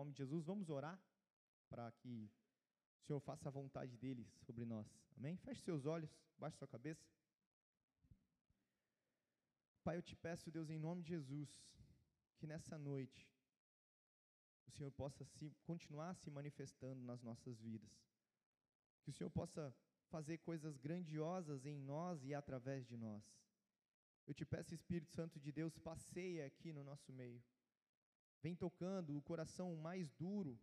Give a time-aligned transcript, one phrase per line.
[0.00, 0.46] nome de Jesus.
[0.46, 0.98] Vamos orar
[1.68, 2.30] para que
[2.98, 4.86] o Senhor faça a vontade dele sobre nós.
[5.16, 5.36] Amém?
[5.36, 7.06] Feche seus olhos, baixe sua cabeça.
[9.84, 11.50] Pai, eu te peço, Deus, em nome de Jesus,
[12.38, 13.28] que nessa noite
[14.66, 17.92] o Senhor possa se, continuar se manifestando nas nossas vidas.
[19.02, 19.74] Que o Senhor possa
[20.08, 23.22] fazer coisas grandiosas em nós e através de nós.
[24.26, 27.42] Eu te peço, Espírito Santo de Deus, passeia aqui no nosso meio.
[28.42, 30.58] Vem tocando o coração mais duro,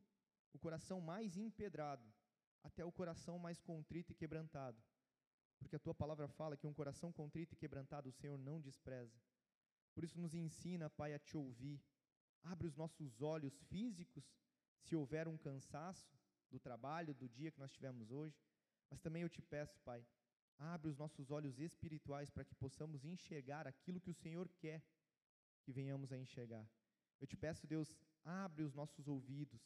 [0.54, 2.06] o coração mais empedrado,
[2.64, 4.82] até o coração mais contrito e quebrantado.
[5.60, 9.20] Porque a tua palavra fala que um coração contrito e quebrantado o Senhor não despreza.
[9.94, 11.82] Por isso, nos ensina, Pai, a te ouvir.
[12.44, 14.26] Abre os nossos olhos físicos,
[14.82, 16.18] se houver um cansaço
[16.50, 18.40] do trabalho, do dia que nós tivemos hoje.
[18.90, 20.06] Mas também eu te peço, Pai,
[20.58, 24.84] abre os nossos olhos espirituais para que possamos enxergar aquilo que o Senhor quer
[25.64, 26.66] que venhamos a enxergar.
[27.20, 29.62] Eu te peço, Deus, abre os nossos ouvidos,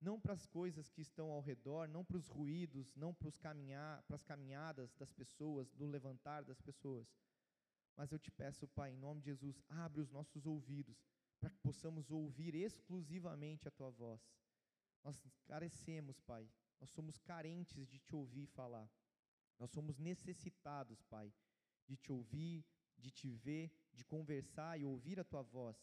[0.00, 4.04] não para as coisas que estão ao redor, não para os ruídos, não para, caminhar,
[4.08, 7.08] as caminhadas das pessoas, do levantar das pessoas.
[7.96, 11.04] Mas eu te peço, Pai, em nome de Jesus, abre os nossos ouvidos
[11.38, 14.20] para que possamos ouvir exclusivamente a tua voz.
[15.04, 16.48] Nós carecemos, Pai,
[16.80, 18.90] nós somos carentes de te ouvir falar.
[19.58, 21.32] Nós somos necessitados, Pai,
[21.86, 22.64] de te ouvir,
[22.96, 25.76] de te ver, de conversar e ouvir a tua voz.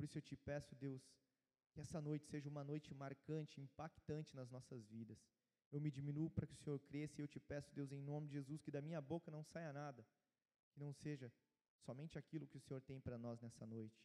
[0.00, 1.02] Por isso eu te peço, Deus,
[1.74, 5.18] que essa noite seja uma noite marcante, impactante nas nossas vidas.
[5.70, 8.28] Eu me diminuo para que o Senhor cresça e eu te peço, Deus, em nome
[8.28, 10.02] de Jesus, que da minha boca não saia nada,
[10.72, 11.30] que não seja
[11.80, 14.02] somente aquilo que o Senhor tem para nós nessa noite.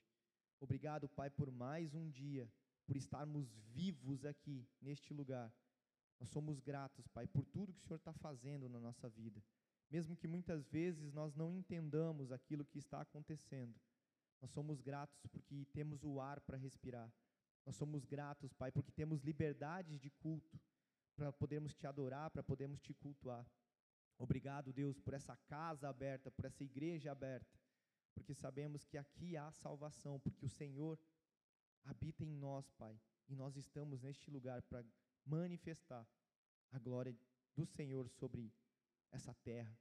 [0.59, 2.51] Obrigado, Pai, por mais um dia,
[2.85, 5.49] por estarmos vivos aqui, neste lugar.
[6.19, 9.41] Nós somos gratos, Pai, por tudo que o Senhor está fazendo na nossa vida.
[9.89, 13.79] Mesmo que muitas vezes nós não entendamos aquilo que está acontecendo,
[14.41, 17.11] nós somos gratos porque temos o ar para respirar.
[17.65, 20.59] Nós somos gratos, Pai, porque temos liberdade de culto
[21.15, 23.45] para podermos te adorar, para podermos te cultuar.
[24.17, 27.59] Obrigado, Deus, por essa casa aberta, por essa igreja aberta,
[28.13, 30.99] porque sabemos que aqui há salvação, porque o Senhor
[31.83, 34.85] habita em nós, Pai, e nós estamos neste lugar para
[35.25, 36.07] manifestar
[36.71, 37.15] a glória
[37.55, 38.53] do Senhor sobre
[39.11, 39.77] essa terra.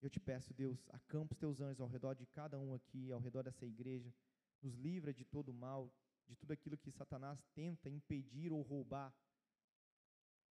[0.00, 3.20] Eu te peço, Deus, acampa os teus anjos ao redor de cada um aqui, ao
[3.20, 4.12] redor dessa igreja,
[4.62, 5.92] nos livra de todo mal,
[6.26, 9.14] de tudo aquilo que Satanás tenta impedir ou roubar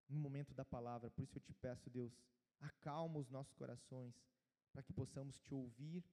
[0.10, 1.10] no momento da palavra.
[1.10, 2.14] Por isso eu te peço, Deus,
[2.60, 4.16] acalma os nossos corações,
[4.72, 6.04] para que possamos te ouvir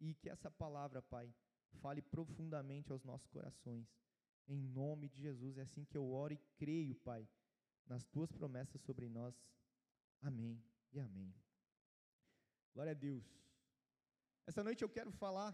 [0.00, 1.32] e que essa palavra, Pai,
[1.80, 3.86] fale profundamente aos nossos corações.
[4.46, 7.28] Em nome de Jesus, é assim que eu oro e creio, Pai,
[7.86, 9.34] nas tuas promessas sobre nós.
[10.22, 10.62] Amém
[10.92, 11.34] e amém.
[12.74, 13.26] Glória a Deus.
[14.46, 15.52] Essa noite eu quero falar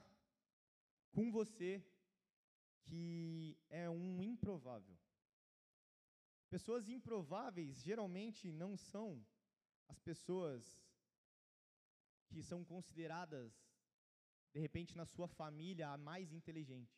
[1.13, 1.83] com você
[2.83, 4.97] que é um improvável.
[6.51, 9.25] Pessoas improváveis geralmente não são
[9.89, 10.63] as pessoas
[12.29, 13.53] que são consideradas,
[14.53, 16.97] de repente, na sua família, a mais inteligente.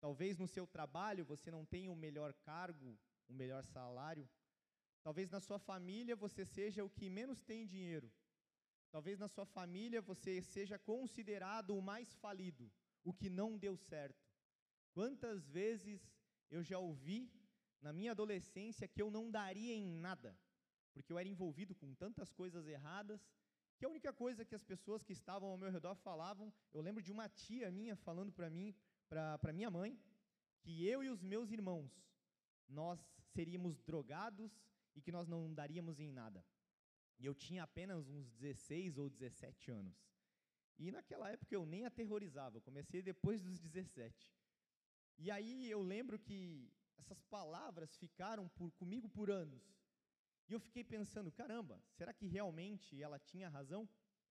[0.00, 4.28] Talvez no seu trabalho você não tenha o melhor cargo, o melhor salário.
[5.02, 8.12] Talvez na sua família você seja o que menos tem dinheiro.
[8.94, 12.70] Talvez na sua família você seja considerado o mais falido,
[13.02, 14.24] o que não deu certo.
[14.92, 16.00] Quantas vezes
[16.48, 17.28] eu já ouvi
[17.82, 20.38] na minha adolescência que eu não daria em nada,
[20.92, 23.20] porque eu era envolvido com tantas coisas erradas,
[23.76, 27.02] que a única coisa que as pessoas que estavam ao meu redor falavam, eu lembro
[27.02, 28.72] de uma tia minha falando para mim,
[29.08, 29.98] para minha mãe,
[30.60, 31.90] que eu e os meus irmãos,
[32.68, 33.00] nós
[33.32, 34.52] seríamos drogados
[34.94, 36.46] e que nós não daríamos em nada.
[37.18, 39.96] E eu tinha apenas uns 16 ou 17 anos.
[40.78, 44.34] E naquela época eu nem aterrorizava, eu comecei depois dos 17.
[45.18, 49.62] E aí eu lembro que essas palavras ficaram por, comigo por anos.
[50.48, 53.88] E eu fiquei pensando, caramba, será que realmente ela tinha razão?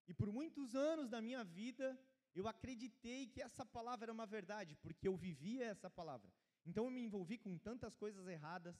[0.07, 1.97] E por muitos anos da minha vida,
[2.35, 6.31] eu acreditei que essa palavra era uma verdade, porque eu vivia essa palavra.
[6.65, 8.75] Então eu me envolvi com tantas coisas erradas,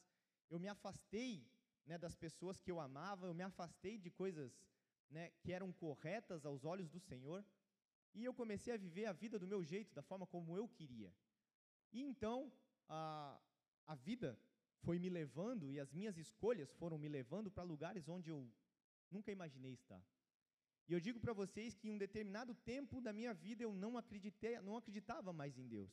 [0.49, 1.47] eu me afastei
[1.85, 4.51] né, das pessoas que eu amava, eu me afastei de coisas
[5.09, 7.43] né, que eram corretas aos olhos do Senhor,
[8.15, 11.11] e eu comecei a viver a vida do meu jeito, da forma como eu queria.
[11.91, 12.51] E então,
[12.87, 13.39] a,
[13.87, 14.39] a vida
[14.83, 18.47] foi me levando e as minhas escolhas foram me levando para lugares onde eu
[19.09, 20.03] nunca imaginei estar.
[20.87, 23.97] E eu digo para vocês que em um determinado tempo da minha vida eu não
[23.97, 25.89] acreditei, não acreditava mais em Deus.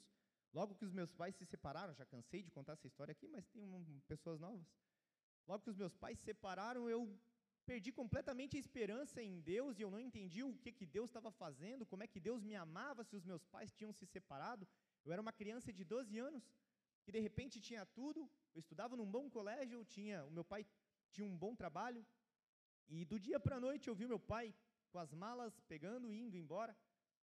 [0.53, 3.47] Logo que os meus pais se separaram, já cansei de contar essa história aqui, mas
[3.49, 4.67] tem um, pessoas novas.
[5.47, 7.01] Logo que os meus pais se separaram, eu
[7.71, 11.31] perdi completamente a esperança em Deus e eu não entendi o que, que Deus estava
[11.31, 14.67] fazendo, como é que Deus me amava se os meus pais tinham se separado.
[15.05, 16.45] Eu era uma criança de 12 anos.
[17.05, 18.21] que de repente tinha tudo,
[18.55, 20.67] eu estudava num bom colégio, tinha, o meu pai
[21.13, 22.05] tinha um bom trabalho,
[22.89, 24.55] e do dia para a noite eu vi meu pai
[24.91, 26.77] com as malas pegando e indo embora,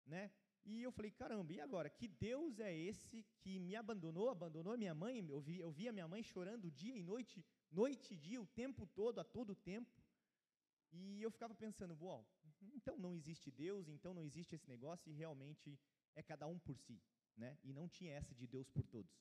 [0.07, 0.31] né?
[0.69, 1.89] E eu falei, caramba, e agora?
[1.89, 5.25] Que Deus é esse que me abandonou, abandonou minha mãe?
[5.29, 8.47] Eu vi, eu vi a minha mãe chorando dia e noite, noite e dia, o
[8.47, 10.03] tempo todo, a todo tempo.
[10.91, 12.27] E eu ficava pensando, bom,
[12.75, 15.79] então não existe Deus, então não existe esse negócio, e realmente
[16.17, 17.01] é cada um por si,
[17.37, 17.57] né?
[17.63, 19.15] E não tinha essa de Deus por todos.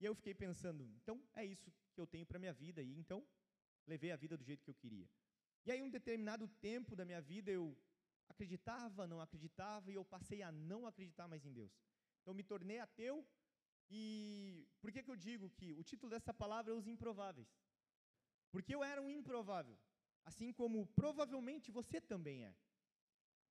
[0.00, 3.24] E eu fiquei pensando, então é isso que eu tenho para minha vida, e então
[3.86, 5.08] levei a vida do jeito que eu queria.
[5.64, 7.76] E aí, um determinado tempo da minha vida, eu
[8.28, 11.72] acreditava, não acreditava, e eu passei a não acreditar mais em Deus.
[12.20, 13.26] Então, me tornei ateu,
[13.88, 17.48] e por que, que eu digo que o título dessa palavra é Os Improváveis?
[18.50, 19.78] Porque eu era um improvável,
[20.24, 22.54] assim como provavelmente você também é.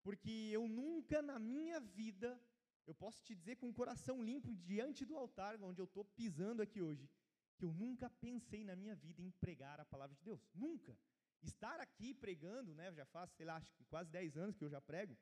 [0.03, 2.39] Porque eu nunca na minha vida,
[2.85, 6.61] eu posso te dizer com o coração limpo diante do altar, onde eu estou pisando
[6.61, 7.09] aqui hoje,
[7.57, 10.41] que eu nunca pensei na minha vida em pregar a palavra de Deus.
[10.53, 10.97] Nunca.
[11.51, 14.69] Estar aqui pregando, né, já faz, sei lá, acho que quase 10 anos que eu
[14.75, 15.15] já prego,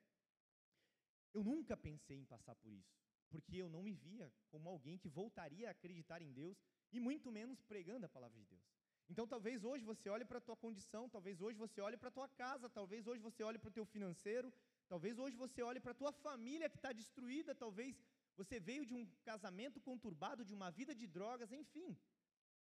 [1.34, 2.96] eu nunca pensei em passar por isso,
[3.30, 6.58] porque eu não me via como alguém que voltaria a acreditar em Deus
[6.92, 8.64] e muito menos pregando a palavra de Deus.
[9.10, 12.16] Então, talvez hoje você olhe para a tua condição, talvez hoje você olhe para a
[12.18, 14.52] tua casa, talvez hoje você olhe para o teu financeiro,
[14.88, 18.02] talvez hoje você olhe para a tua família que está destruída, talvez
[18.36, 21.98] você veio de um casamento conturbado, de uma vida de drogas, enfim.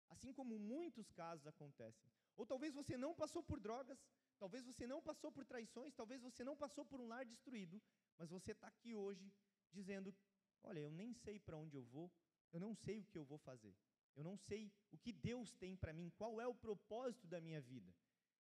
[0.08, 2.10] Assim como muitos casos acontecem.
[2.38, 3.98] Ou talvez você não passou por drogas,
[4.38, 7.82] talvez você não passou por traições, talvez você não passou por um lar destruído,
[8.16, 9.32] mas você está aqui hoje
[9.72, 10.14] dizendo:
[10.62, 12.08] Olha, eu nem sei para onde eu vou,
[12.52, 13.74] eu não sei o que eu vou fazer,
[14.14, 17.60] eu não sei o que Deus tem para mim, qual é o propósito da minha
[17.60, 17.92] vida.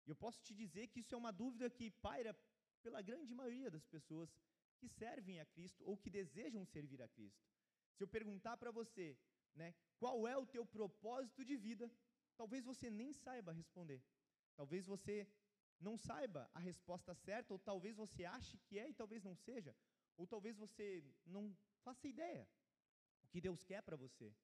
[0.04, 2.36] E eu posso te dizer que isso é uma dúvida que paira
[2.82, 4.28] pela grande maioria das pessoas
[4.78, 7.46] que servem a Cristo ou que desejam servir a Cristo.
[7.94, 9.16] Se eu perguntar para você,
[9.54, 11.88] né, qual é o teu propósito de vida,
[12.36, 14.02] talvez você nem saiba responder.
[14.56, 15.26] Talvez você
[15.80, 19.74] não saiba a resposta certa, ou talvez você ache que é e talvez não seja,
[20.16, 22.48] ou talvez você não faça ideia
[23.22, 24.34] o que Deus quer para você,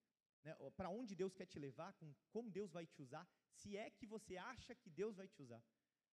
[0.42, 0.54] né?
[0.76, 4.06] para onde Deus quer te levar, com, como Deus vai te usar, se é que
[4.06, 5.62] você acha que Deus vai te usar.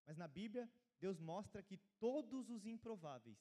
[0.06, 3.38] Mas na Bíblia, Deus mostra que todos os improváveis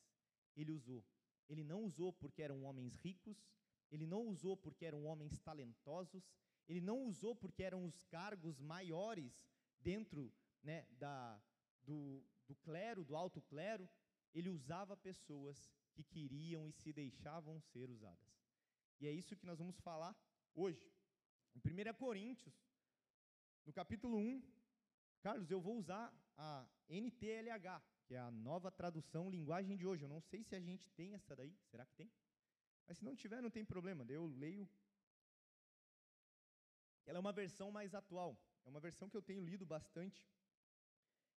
[0.56, 1.06] Ele usou.
[1.48, 3.50] Ele não usou porque eram homens ricos,
[3.92, 6.24] ele não usou porque eram homens talentosos,
[6.70, 9.34] ele não usou porque eram os cargos maiores
[9.82, 10.32] dentro
[10.64, 11.42] né, da,
[11.82, 13.90] do, do clero, do alto clero,
[14.34, 18.40] ele usava pessoas que queriam e se deixavam ser usadas.
[19.02, 20.16] E é isso que nós vamos falar
[20.54, 20.88] hoje.
[21.56, 22.56] Em 1 Coríntios,
[23.66, 24.42] no capítulo 1,
[25.22, 30.04] Carlos, eu vou usar a NTLH, que é a nova tradução linguagem de hoje.
[30.04, 32.12] Eu não sei se a gente tem essa daí, será que tem?
[32.88, 34.68] Mas se não tiver, não tem problema, eu leio.
[37.10, 38.32] Ela é uma versão mais atual,
[38.64, 40.20] é uma versão que eu tenho lido bastante.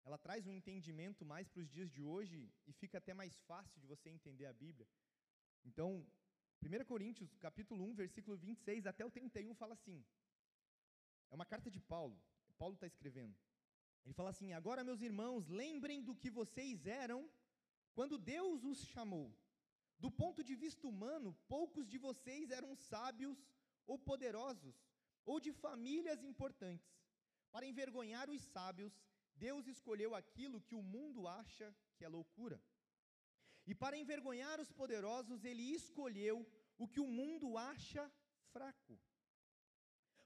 [0.03, 3.79] Ela traz um entendimento mais para os dias de hoje e fica até mais fácil
[3.79, 4.85] de você entender a Bíblia.
[5.63, 6.05] Então,
[6.61, 10.03] 1 Coríntios, capítulo 1, versículo 26 até o 31 fala assim.
[11.29, 12.21] É uma carta de Paulo.
[12.57, 13.33] Paulo está escrevendo.
[14.03, 17.31] Ele fala assim: Agora, meus irmãos, lembrem do que vocês eram
[17.93, 19.33] quando Deus os chamou.
[19.97, 23.39] Do ponto de vista humano, poucos de vocês eram sábios
[23.87, 24.75] ou poderosos,
[25.25, 26.91] ou de famílias importantes.
[27.51, 28.93] Para envergonhar os sábios,
[29.35, 32.61] Deus escolheu aquilo que o mundo acha que é loucura.
[33.65, 36.37] E para envergonhar os poderosos, ele escolheu
[36.77, 38.11] o que o mundo acha
[38.51, 38.99] fraco.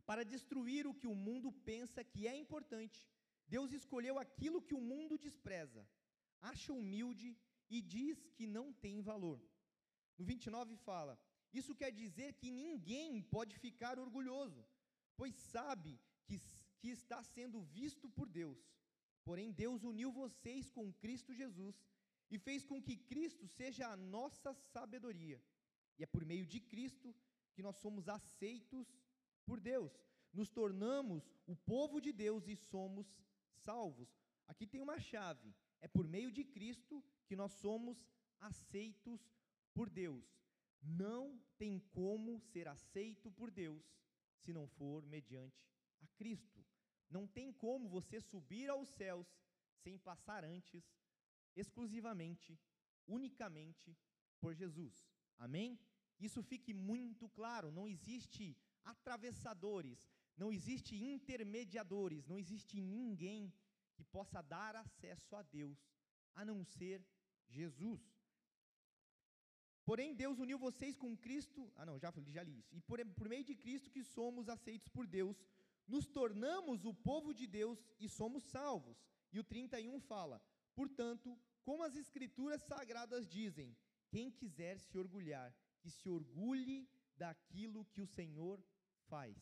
[0.05, 3.09] Para destruir o que o mundo pensa que é importante,
[3.47, 5.87] Deus escolheu aquilo que o mundo despreza,
[6.41, 7.37] acha humilde
[7.69, 9.39] e diz que não tem valor.
[10.17, 11.19] No 29 fala:
[11.53, 14.65] Isso quer dizer que ninguém pode ficar orgulhoso,
[15.17, 16.39] pois sabe que,
[16.79, 18.59] que está sendo visto por Deus.
[19.23, 21.75] Porém, Deus uniu vocês com Cristo Jesus
[22.29, 25.41] e fez com que Cristo seja a nossa sabedoria.
[25.97, 27.15] E é por meio de Cristo
[27.53, 28.87] que nós somos aceitos
[29.45, 29.91] por Deus.
[30.33, 33.07] Nos tornamos o povo de Deus e somos
[33.63, 34.09] salvos.
[34.47, 37.97] Aqui tem uma chave: é por meio de Cristo que nós somos
[38.39, 39.21] aceitos
[39.73, 40.25] por Deus.
[40.81, 43.83] Não tem como ser aceito por Deus
[44.43, 45.65] se não for mediante
[46.01, 46.65] a Cristo.
[47.09, 49.27] Não tem como você subir aos céus
[49.83, 50.83] sem passar antes,
[51.55, 52.59] exclusivamente,
[53.07, 53.95] unicamente
[54.39, 55.07] por Jesus.
[55.37, 55.79] Amém?
[56.19, 57.71] Isso fique muito claro.
[57.71, 63.53] Não existe atravessadores, não existe intermediadores, não existe ninguém
[63.95, 65.79] que possa dar acesso a Deus
[66.33, 67.03] a não ser
[67.47, 68.01] Jesus.
[69.85, 71.71] Porém, Deus uniu vocês com Cristo.
[71.75, 72.75] Ah, não, já, já li isso.
[72.75, 75.37] E por, por meio de Cristo que somos aceitos por Deus,
[75.87, 78.97] nos tornamos o povo de Deus e somos salvos.
[79.31, 80.41] E o 31 fala:
[80.73, 83.77] Portanto, como as Escrituras sagradas dizem,
[84.09, 88.63] quem quiser se orgulhar, que se orgulhe daquilo que o Senhor
[89.07, 89.37] faz.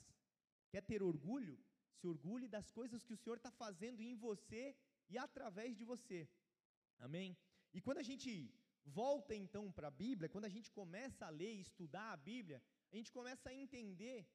[0.69, 1.57] Quer ter orgulho?
[1.99, 4.75] Se orgulhe das coisas que o Senhor está fazendo em você
[5.09, 6.27] e através de você.
[6.99, 7.37] Amém?
[7.73, 8.29] E quando a gente
[8.85, 12.61] volta então para a Bíblia, quando a gente começa a ler e estudar a Bíblia,
[12.91, 14.27] a gente começa a entender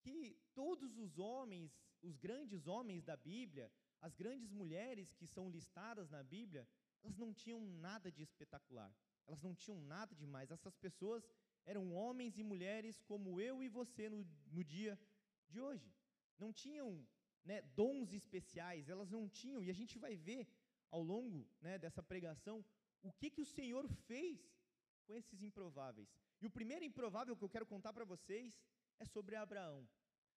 [0.00, 1.72] que todos os homens,
[2.02, 3.70] os grandes homens da Bíblia,
[4.00, 6.68] as grandes mulheres que são listadas na Bíblia,
[7.02, 8.94] elas não tinham nada de espetacular,
[9.26, 10.50] elas não tinham nada demais.
[10.50, 11.28] Essas pessoas
[11.64, 14.98] eram homens e mulheres como eu e você no, no dia
[15.48, 15.92] de hoje.
[16.38, 17.06] Não tinham
[17.44, 20.46] né, dons especiais, elas não tinham, e a gente vai ver
[20.90, 22.64] ao longo né, dessa pregação
[23.08, 24.38] o que, que o Senhor fez
[25.06, 26.08] com esses improváveis.
[26.40, 28.52] E o primeiro improvável que eu quero contar para vocês
[28.98, 29.88] é sobre Abraão.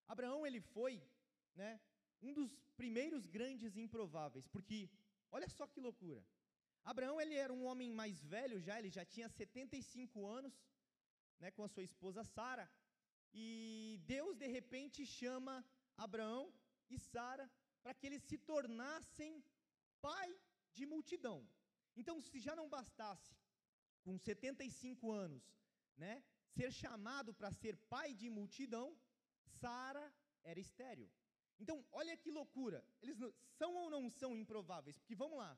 [0.07, 0.93] Abraão ele foi
[1.55, 1.71] né,
[2.21, 4.89] um dos primeiros grandes improváveis, porque
[5.31, 6.23] olha só que loucura.
[6.83, 10.53] Abraão ele era um homem mais velho já, ele já tinha 75 anos,
[11.39, 12.69] né, com a sua esposa Sara,
[13.33, 15.65] e Deus de repente chama
[15.97, 16.53] Abraão
[16.89, 17.49] e Sara
[17.83, 19.43] para que eles se tornassem
[20.01, 20.29] pai
[20.73, 21.47] de multidão.
[21.95, 23.35] Então, se já não bastasse
[24.03, 25.43] com 75 anos,
[25.97, 26.23] né,
[26.55, 28.97] ser chamado para ser pai de multidão,
[29.59, 31.09] Sara era estéril.
[31.59, 32.83] Então, olha que loucura.
[33.01, 33.17] Eles
[33.57, 34.97] são ou não são improváveis?
[34.97, 35.57] Porque vamos lá.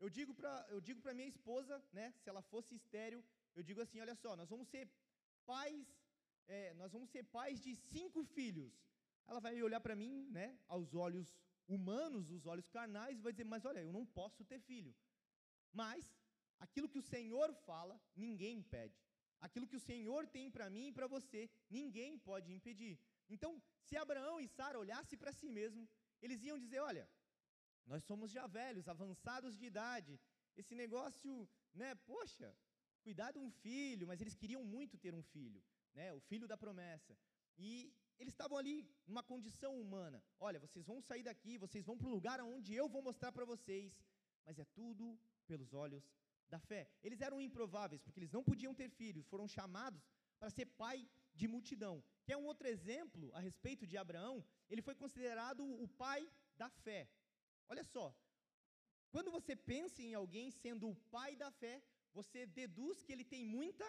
[0.00, 3.80] Eu digo para eu digo para minha esposa, né, se ela fosse estéril, eu digo
[3.80, 4.88] assim, olha só, nós vamos ser
[5.46, 5.86] pais,
[6.46, 8.72] é, nós vamos ser pais de cinco filhos.
[9.26, 13.44] Ela vai olhar para mim, né, aos olhos humanos, os olhos carnais, e vai dizer,
[13.44, 14.94] mas olha, eu não posso ter filho.
[15.82, 16.02] Mas
[16.64, 18.98] aquilo que o Senhor fala, ninguém impede.
[19.46, 22.94] Aquilo que o Senhor tem para mim e para você, ninguém pode impedir.
[23.28, 23.50] Então,
[23.86, 25.82] se Abraão e Sara olhassem para si mesmo,
[26.22, 27.04] eles iam dizer: olha,
[27.86, 30.18] nós somos já velhos, avançados de idade.
[30.56, 32.48] Esse negócio, né, poxa,
[33.02, 35.62] cuidar de um filho, mas eles queriam muito ter um filho,
[35.92, 37.14] né, o filho da promessa.
[37.58, 40.22] E eles estavam ali numa condição humana.
[40.38, 43.44] Olha, vocês vão sair daqui, vocês vão para o lugar onde eu vou mostrar para
[43.44, 43.92] vocês,
[44.46, 45.18] mas é tudo
[45.50, 46.04] pelos olhos
[46.48, 46.82] da fé.
[47.02, 50.02] Eles eram improváveis, porque eles não podiam ter filhos, foram chamados
[50.38, 50.98] para ser pai
[51.34, 52.02] de multidão.
[52.24, 54.36] Que é um outro exemplo a respeito de Abraão,
[54.68, 56.20] ele foi considerado o pai
[56.56, 57.08] da fé.
[57.68, 58.06] Olha só,
[59.14, 61.82] quando você pensa em alguém sendo o pai da fé,
[62.12, 63.84] você deduz que ele tem muita.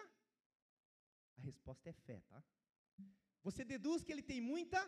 [1.38, 2.42] A resposta é fé, tá?
[3.42, 4.80] Você deduz que ele tem muita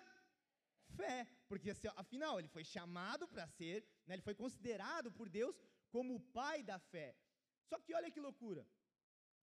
[0.96, 5.56] fé, porque afinal ele foi chamado para ser, né, ele foi considerado por Deus
[5.90, 7.16] como o pai da fé.
[7.68, 8.66] Só que olha que loucura,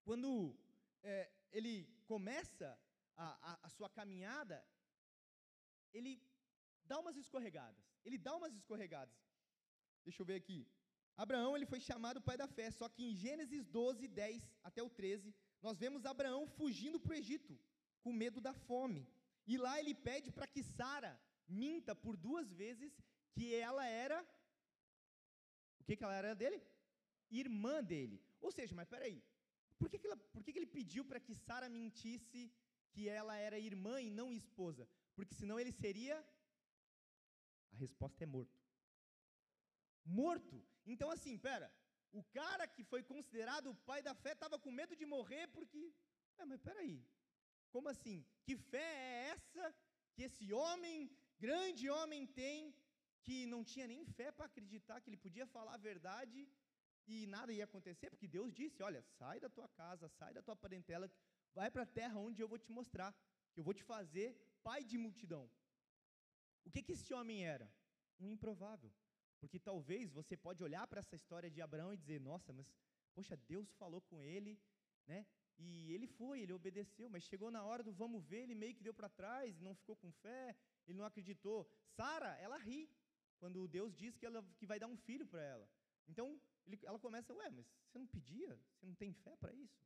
[0.03, 0.55] quando
[1.03, 1.73] é, ele
[2.05, 2.77] começa
[3.15, 4.63] a, a, a sua caminhada,
[5.93, 6.21] ele
[6.85, 7.85] dá umas escorregadas.
[8.03, 9.15] Ele dá umas escorregadas.
[10.03, 10.67] Deixa eu ver aqui.
[11.17, 14.89] Abraão ele foi chamado pai da fé, só que em Gênesis 12, 10 até o
[14.89, 17.57] 13, nós vemos Abraão fugindo para o Egito,
[18.03, 19.07] com medo da fome.
[19.47, 22.91] E lá ele pede para que Sara minta por duas vezes
[23.33, 24.25] que ela era.
[25.85, 26.59] O que, que ela era dele?
[27.29, 28.19] Irmã dele.
[28.41, 29.17] Ou seja, mas peraí,
[29.77, 32.51] por que, que, ela, por que, que ele pediu para que Sara mentisse
[32.91, 34.87] que ela era irmã e não esposa?
[35.15, 36.17] Porque senão ele seria.
[37.73, 38.59] A resposta é morto.
[40.03, 40.57] Morto.
[40.87, 41.71] Então, assim, pera,
[42.11, 45.93] o cara que foi considerado o pai da fé estava com medo de morrer porque.
[46.39, 46.97] É, mas peraí.
[47.69, 48.25] Como assim?
[48.43, 49.75] Que fé é essa
[50.15, 52.73] que esse homem, grande homem, tem,
[53.25, 56.39] que não tinha nem fé para acreditar que ele podia falar a verdade
[57.13, 60.55] e nada ia acontecer, porque Deus disse: Olha, sai da tua casa, sai da tua
[60.55, 61.11] parentela,
[61.53, 63.11] vai para a terra onde eu vou te mostrar,
[63.51, 64.27] que eu vou te fazer
[64.63, 65.43] pai de multidão.
[66.65, 67.67] O que, que esse homem era?
[68.19, 68.91] Um improvável.
[69.39, 72.67] Porque talvez você pode olhar para essa história de Abraão e dizer: Nossa, mas,
[73.13, 74.59] poxa, Deus falou com ele,
[75.05, 75.25] né?
[75.57, 78.83] E ele foi, ele obedeceu, mas chegou na hora do vamos ver, ele meio que
[78.83, 80.55] deu para trás, não ficou com fé,
[80.85, 81.59] ele não acreditou.
[81.95, 82.89] Sara, ela ri
[83.39, 85.67] quando Deus diz que ela que vai dar um filho para ela.
[86.07, 88.59] Então, ele, ela começa, ué, mas você não pedia?
[88.73, 89.79] Você não tem fé para isso?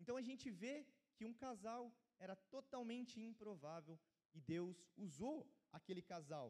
[0.00, 0.86] Então a gente vê
[1.16, 1.82] que um casal
[2.18, 3.98] era totalmente improvável
[4.34, 5.36] e Deus usou
[5.72, 6.48] aquele casal.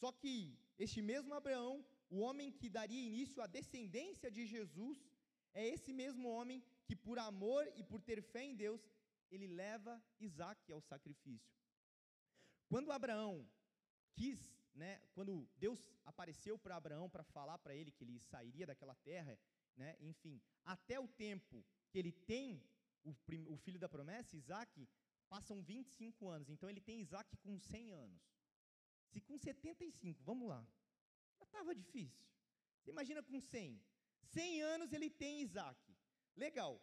[0.00, 4.98] Só que este mesmo Abraão, o homem que daria início à descendência de Jesus,
[5.52, 8.82] é esse mesmo homem que, por amor e por ter fé em Deus,
[9.30, 11.56] ele leva Isaac ao sacrifício.
[12.68, 13.48] Quando Abraão
[14.14, 14.40] quis,
[14.76, 19.38] né, quando Deus apareceu para Abraão para falar para ele que ele sairia daquela terra,
[19.76, 22.62] né, enfim, até o tempo que ele tem
[23.02, 23.10] o,
[23.52, 24.88] o filho da promessa, Isaac,
[25.28, 26.48] passam 25 anos.
[26.48, 28.22] Então ele tem Isaac com 100 anos.
[29.08, 30.66] Se com 75, vamos lá,
[31.38, 32.26] já estava difícil.
[32.80, 33.80] Você imagina com 100.
[34.22, 35.80] 100 anos ele tem Isaac.
[36.34, 36.80] Legal.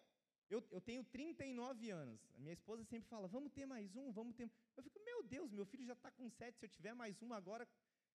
[0.50, 2.20] Eu, eu tenho 39 anos.
[2.36, 4.50] A minha esposa sempre fala: vamos ter mais um, vamos ter.
[4.76, 6.60] Eu fico, meu Deus, meu filho já está com 7.
[6.60, 7.68] Se eu tiver mais um agora,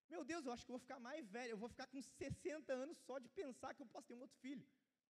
[0.08, 1.52] meu Deus, eu acho que eu vou ficar mais velho.
[1.52, 4.38] Eu vou ficar com 60 anos só de pensar que eu posso ter um outro
[4.38, 4.66] filho.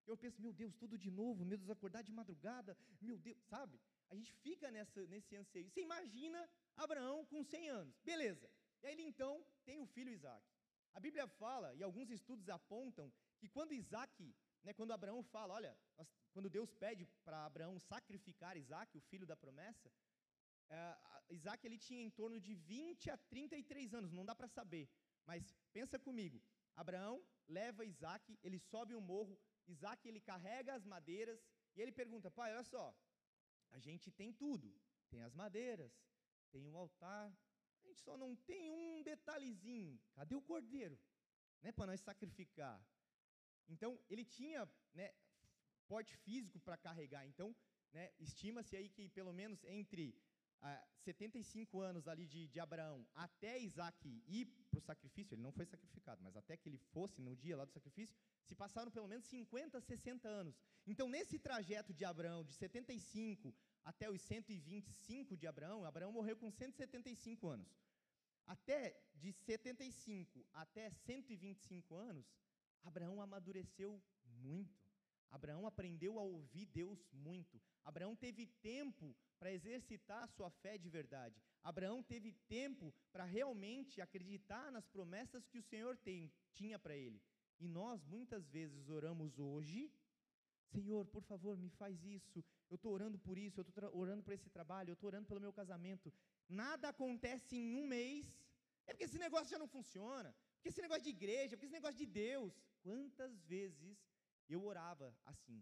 [0.07, 3.79] Eu penso, meu Deus, tudo de novo, meu Deus, acordar de madrugada, meu Deus, sabe?
[4.09, 5.69] A gente fica nessa, nesse anseio.
[5.69, 8.49] Você imagina Abraão com 100 anos, beleza.
[8.83, 10.43] E aí ele então tem o filho Isaac.
[10.95, 14.35] A Bíblia fala, e alguns estudos apontam, que quando Isaac,
[14.65, 19.27] né, quando Abraão fala, olha, nós, quando Deus pede para Abraão sacrificar Isaac, o filho
[19.27, 19.93] da promessa,
[20.71, 20.97] é,
[21.31, 24.89] Isaac ele tinha em torno de 20 a 33 anos, não dá para saber,
[25.27, 26.43] mas pensa comigo,
[26.77, 31.41] Abraão leva Isaac, ele sobe o um morro, Isaac ele carrega as madeiras,
[31.75, 32.95] e ele pergunta, pai, olha só,
[33.71, 34.69] a gente tem tudo,
[35.11, 35.93] tem as madeiras,
[36.51, 37.27] tem o altar,
[37.85, 40.99] a gente só não tem um detalhezinho, cadê o cordeiro?
[41.63, 42.81] Né, para nós sacrificar.
[43.69, 45.13] Então, ele tinha né,
[45.87, 47.55] porte físico para carregar, então,
[47.93, 50.15] né, estima-se aí que pelo menos entre
[50.61, 55.53] ah, 75 anos ali de, de Abraão até Isaac ir para o sacrifício, ele não
[55.53, 59.09] foi sacrificado, mas até que ele fosse no dia lá do sacrifício, se passaram pelo
[59.09, 60.61] menos 50, 60 anos.
[60.87, 66.51] Então, nesse trajeto de Abraão, de 75 até os 125 de Abraão, Abraão morreu com
[66.51, 67.69] 175 anos.
[68.47, 72.27] Até de 75 até 125 anos,
[72.85, 74.89] Abraão amadureceu muito.
[75.31, 77.61] Abraão aprendeu a ouvir Deus muito.
[77.85, 81.41] Abraão teve tempo para exercitar a sua fé de verdade.
[81.63, 87.21] Abraão teve tempo para realmente acreditar nas promessas que o Senhor tem, tinha para ele.
[87.61, 89.91] E nós muitas vezes oramos hoje,
[90.73, 92.45] Senhor, por favor, me faz isso.
[92.71, 95.41] Eu estou orando por isso, eu estou orando por esse trabalho, eu estou orando pelo
[95.41, 96.13] meu casamento.
[96.49, 98.27] Nada acontece em um mês.
[98.87, 100.35] É porque esse negócio já não funciona.
[100.69, 102.53] Porque esse negócio de igreja, porque esse negócio de Deus.
[102.87, 103.97] Quantas vezes
[104.55, 105.59] eu orava assim?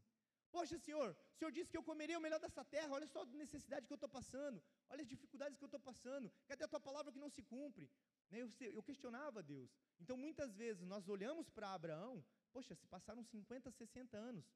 [0.51, 3.27] Poxa, Senhor, o Senhor disse que eu comeria o melhor dessa terra, olha só a
[3.45, 6.81] necessidade que eu estou passando, olha as dificuldades que eu estou passando, cadê a tua
[6.89, 7.89] palavra que não se cumpre?
[8.31, 9.71] Né, eu, eu questionava Deus.
[10.01, 14.47] Então, muitas vezes, nós olhamos para Abraão, poxa, se passaram 50, 60 anos,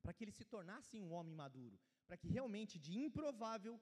[0.00, 3.80] para que ele se tornasse um homem maduro, para que realmente, de improvável,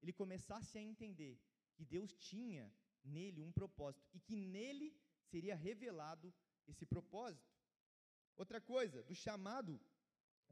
[0.00, 1.34] ele começasse a entender
[1.74, 2.72] que Deus tinha
[3.04, 4.94] nele um propósito e que nele
[5.32, 6.28] seria revelado
[6.70, 7.50] esse propósito.
[8.42, 9.72] Outra coisa, do chamado,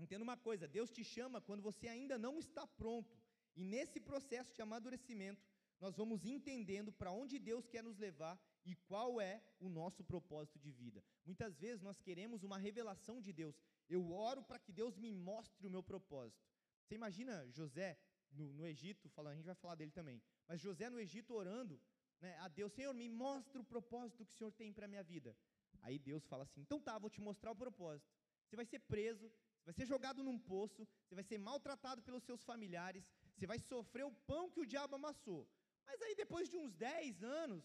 [0.04, 3.16] entenda uma coisa: Deus te chama quando você ainda não está pronto,
[3.58, 5.44] e nesse processo de amadurecimento,
[5.80, 8.38] nós vamos entendendo para onde Deus quer nos levar
[8.70, 11.02] e qual é o nosso propósito de vida.
[11.24, 13.56] Muitas vezes nós queremos uma revelação de Deus.
[13.88, 16.44] Eu oro para que Deus me mostre o meu propósito.
[16.84, 17.98] Você imagina José
[18.30, 21.80] no, no Egito, falando, a gente vai falar dele também, mas José no Egito orando
[22.20, 25.02] né, a Deus: Senhor, me mostra o propósito que o Senhor tem para a minha
[25.02, 25.36] vida.
[25.82, 28.10] Aí Deus fala assim: então tá, vou te mostrar o propósito.
[28.46, 29.26] Você vai ser preso,
[29.58, 33.58] você vai ser jogado num poço, você vai ser maltratado pelos seus familiares, você vai
[33.58, 35.48] sofrer o pão que o diabo amassou.
[35.86, 37.64] Mas aí depois de uns 10 anos,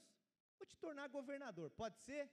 [0.57, 1.69] vou te tornar governador.
[1.71, 2.31] Pode ser?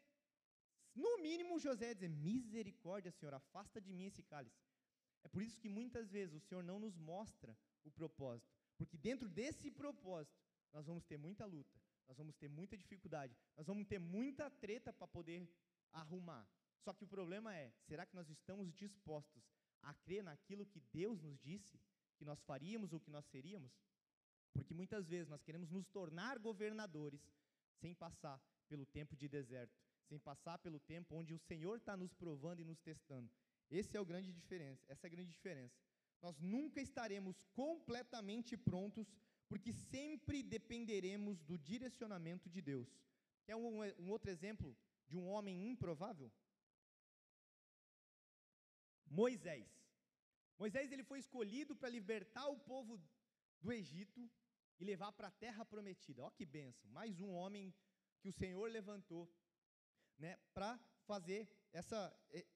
[0.95, 4.63] No mínimo, José ia dizer: Misericórdia, Senhor, afasta de mim esse cálice.
[5.25, 9.29] É por isso que muitas vezes o Senhor não nos mostra o propósito, porque dentro
[9.29, 11.81] desse propósito nós vamos ter muita luta,
[12.13, 15.49] nós vamos ter muita dificuldade, nós vamos ter muita treta para poder
[15.91, 16.47] arrumar.
[16.85, 19.43] Só que o problema é: será que nós estamos dispostos
[19.81, 21.81] a crer naquilo que Deus nos disse
[22.19, 23.73] que nós faríamos ou que nós seríamos?
[24.53, 27.23] Porque muitas vezes nós queremos nos tornar governadores
[27.81, 29.75] sem passar pelo tempo de deserto,
[30.07, 33.31] sem passar pelo tempo onde o Senhor está nos provando e nos testando.
[33.71, 35.81] Esse é o grande diferença, essa é a grande diferença.
[36.21, 39.09] Nós nunca estaremos completamente prontos,
[39.53, 42.89] porque sempre dependeremos do direcionamento de Deus.
[43.45, 44.75] Quer um, um outro exemplo
[45.07, 46.33] de um homem improvável?
[49.05, 49.71] Moisés.
[50.59, 52.99] Moisés ele foi escolhido para libertar o povo
[53.61, 54.23] do Egito
[54.81, 56.23] e levar para a terra prometida.
[56.23, 56.91] Ó que benção!
[56.91, 57.75] Mais um homem
[58.23, 59.31] que o Senhor levantou,
[60.19, 62.01] né, para fazer essa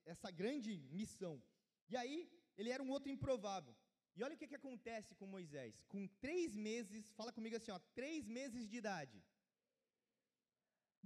[0.07, 1.43] essa grande missão.
[1.91, 2.17] E aí
[2.57, 3.77] ele era um outro improvável.
[4.17, 5.75] E olha o que, que acontece com Moisés.
[5.93, 9.23] Com três meses, fala comigo assim, ó, três meses de idade.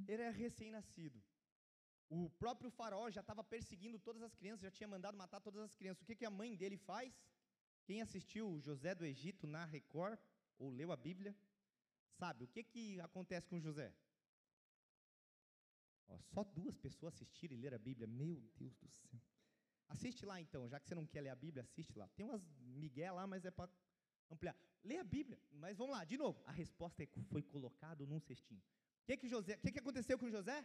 [0.09, 1.21] Ele era recém-nascido.
[2.09, 5.75] O próprio faraó já estava perseguindo todas as crianças, já tinha mandado matar todas as
[5.75, 6.03] crianças.
[6.03, 7.13] O que, que a mãe dele faz?
[7.85, 10.19] Quem assistiu José do Egito na Record,
[10.59, 11.37] ou leu a Bíblia,
[12.19, 13.93] sabe o que, que acontece com José?
[16.09, 18.07] Ó, só duas pessoas assistiram e leram a Bíblia.
[18.07, 19.21] Meu Deus do céu.
[19.91, 22.09] Assiste lá então, já que você não quer ler a Bíblia, assiste lá.
[22.17, 23.71] Tem umas migué lá, mas é para
[24.31, 24.57] ampliar.
[24.83, 26.41] Lê a Bíblia, mas vamos lá, de novo.
[26.47, 28.63] A resposta é foi colocado num cestinho.
[29.03, 30.59] O que que, José, que, que aconteceu com José?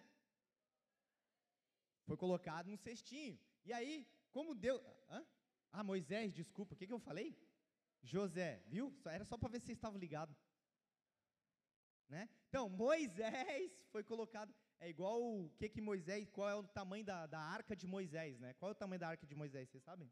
[2.05, 3.38] Foi colocado num cestinho.
[3.65, 4.81] E aí, como Deus.
[5.09, 5.25] Hã?
[5.71, 7.35] Ah, Moisés, desculpa, o que, que eu falei?
[8.03, 8.95] José, viu?
[9.05, 10.38] Era só para ver se vocês estavam ligados.
[12.07, 12.29] Né?
[12.47, 14.53] Então, Moisés foi colocado.
[14.79, 18.39] É igual o que que Moisés, qual é o tamanho da, da arca de Moisés,
[18.39, 18.53] né?
[18.55, 20.11] Qual é o tamanho da arca de Moisés, vocês sabem?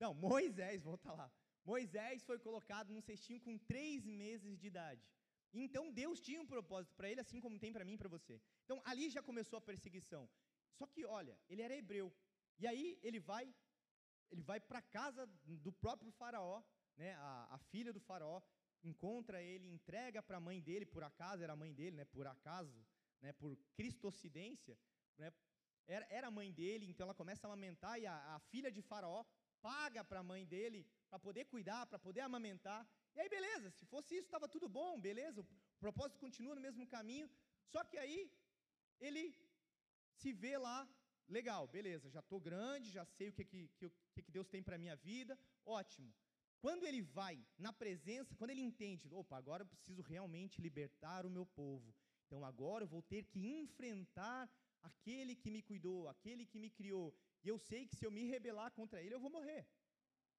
[0.00, 1.30] Não, Moisés, volta lá.
[1.64, 5.02] Moisés foi colocado num cestinho com três meses de idade.
[5.52, 8.40] Então Deus tinha um propósito para ele, assim como tem para mim e para você.
[8.64, 10.28] Então ali já começou a perseguição.
[10.78, 12.14] Só que, olha, ele era hebreu.
[12.58, 13.54] E aí ele vai,
[14.30, 16.62] ele vai para casa do próprio faraó,
[16.96, 17.14] né?
[17.14, 18.40] A, a filha do faraó
[18.82, 22.04] encontra ele, entrega para a mãe dele, por acaso era a mãe dele, né?
[22.04, 22.86] Por acaso,
[23.20, 23.32] né?
[23.32, 24.78] Por cristocidência,
[25.16, 25.32] né?
[25.86, 28.82] Era, era a mãe dele, então ela começa a amamentar e a, a filha de
[28.82, 29.24] faraó
[29.62, 32.86] paga para a mãe dele para poder cuidar, para poder amamentar.
[33.14, 35.46] E aí, beleza, se fosse isso, estava tudo bom, beleza, o
[35.80, 37.28] propósito continua no mesmo caminho.
[37.66, 38.30] Só que aí,
[39.00, 39.34] ele
[40.20, 40.88] se vê lá,
[41.28, 44.76] legal, beleza, já estou grande, já sei o que, que, que, que Deus tem para
[44.76, 46.12] a minha vida, ótimo.
[46.60, 51.30] Quando ele vai na presença, quando ele entende, opa, agora eu preciso realmente libertar o
[51.30, 51.94] meu povo.
[52.26, 54.50] Então agora eu vou ter que enfrentar
[54.82, 57.14] aquele que me cuidou, aquele que me criou.
[57.44, 59.66] E eu sei que se eu me rebelar contra ele, eu vou morrer.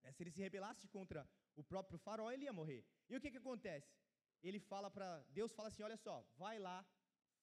[0.03, 2.85] É, se ele se rebelasse contra o próprio faraó, ele ia morrer.
[3.09, 3.91] E o que, que acontece?
[4.41, 5.23] Ele fala para.
[5.29, 6.85] Deus fala assim: olha só, vai lá,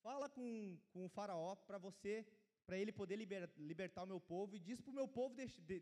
[0.02, 2.26] fala com, com o faraó para você,
[2.66, 5.34] para ele poder liber, libertar o meu povo, e diz para o meu povo,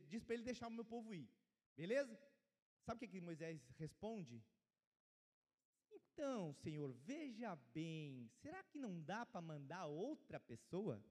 [0.08, 1.28] diz para ele deixar o meu povo ir.
[1.76, 2.18] Beleza?
[2.84, 4.42] Sabe o que, que Moisés responde?
[5.90, 11.02] Então, Senhor, veja bem, será que não dá para mandar outra pessoa?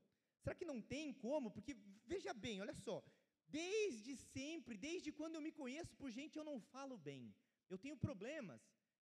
[0.41, 1.51] Será que não tem como?
[1.51, 3.03] Porque, veja bem, olha só,
[3.47, 7.33] Desde sempre, desde quando eu me conheço por gente, eu não falo bem.
[7.69, 8.61] Eu tenho problemas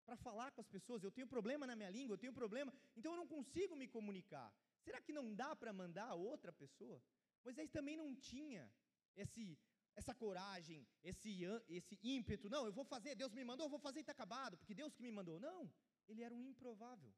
[0.06, 3.12] para falar com as pessoas, eu tenho problema na minha língua, eu tenho problema, então
[3.12, 4.50] eu não consigo me comunicar.
[4.86, 7.02] Será que não dá para mandar outra pessoa?
[7.44, 8.72] Moisés também não tinha
[9.16, 9.58] esse
[10.00, 11.32] essa coragem, esse
[11.78, 12.50] esse ímpeto.
[12.56, 14.94] Não, eu vou fazer, Deus me mandou, eu vou fazer e está acabado, porque Deus
[14.94, 15.40] que me mandou.
[15.40, 15.62] Não,
[16.08, 17.12] ele era um improvável.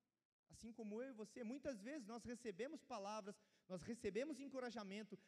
[0.54, 3.36] Assim como eu e você, muitas vezes nós recebemos palavras,
[3.68, 5.20] nós recebemos encorajamento,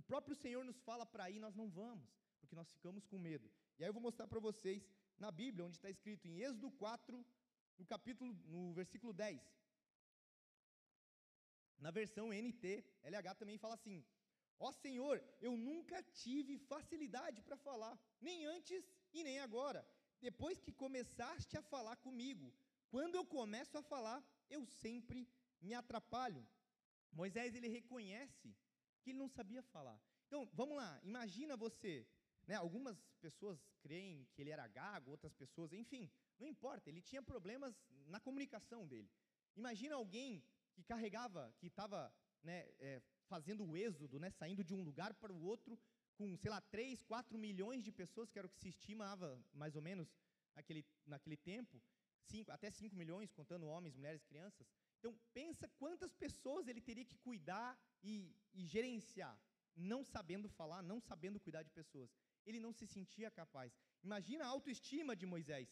[0.00, 2.08] o próprio Senhor nos fala para ir, nós não vamos,
[2.40, 3.50] porque nós ficamos com medo.
[3.78, 7.26] E aí eu vou mostrar para vocês na Bíblia, onde está escrito em Êxodo 4,
[7.78, 9.40] no capítulo, no versículo 10.
[11.78, 14.04] Na versão NT, LH também fala assim:
[14.58, 19.86] Ó Senhor, eu nunca tive facilidade para falar, nem antes e nem agora,
[20.20, 22.52] depois que começaste a falar comigo.
[22.90, 25.28] Quando eu começo a falar, eu sempre
[25.60, 26.46] me atrapalho.
[27.12, 28.56] Moisés ele reconhece
[29.02, 30.00] que ele não sabia falar.
[30.26, 32.06] Então, vamos lá, imagina você,
[32.46, 37.22] né, algumas pessoas creem que ele era gago, outras pessoas, enfim, não importa, ele tinha
[37.22, 37.74] problemas
[38.06, 39.10] na comunicação dele.
[39.56, 40.44] Imagina alguém
[40.74, 45.32] que carregava, que estava né, é, fazendo o êxodo, né, saindo de um lugar para
[45.32, 45.78] o outro,
[46.16, 49.76] com, sei lá, 3, 4 milhões de pessoas, que era o que se estimava, mais
[49.76, 50.08] ou menos,
[50.56, 51.80] naquele, naquele tempo,
[52.30, 54.66] cinco, até 5 milhões, contando homens, mulheres, crianças.
[54.98, 59.36] Então, pensa quantas pessoas ele teria que cuidar e, e gerenciar,
[59.76, 62.10] não sabendo falar, não sabendo cuidar de pessoas.
[62.44, 63.72] Ele não se sentia capaz.
[64.02, 65.68] Imagina a autoestima de Moisés,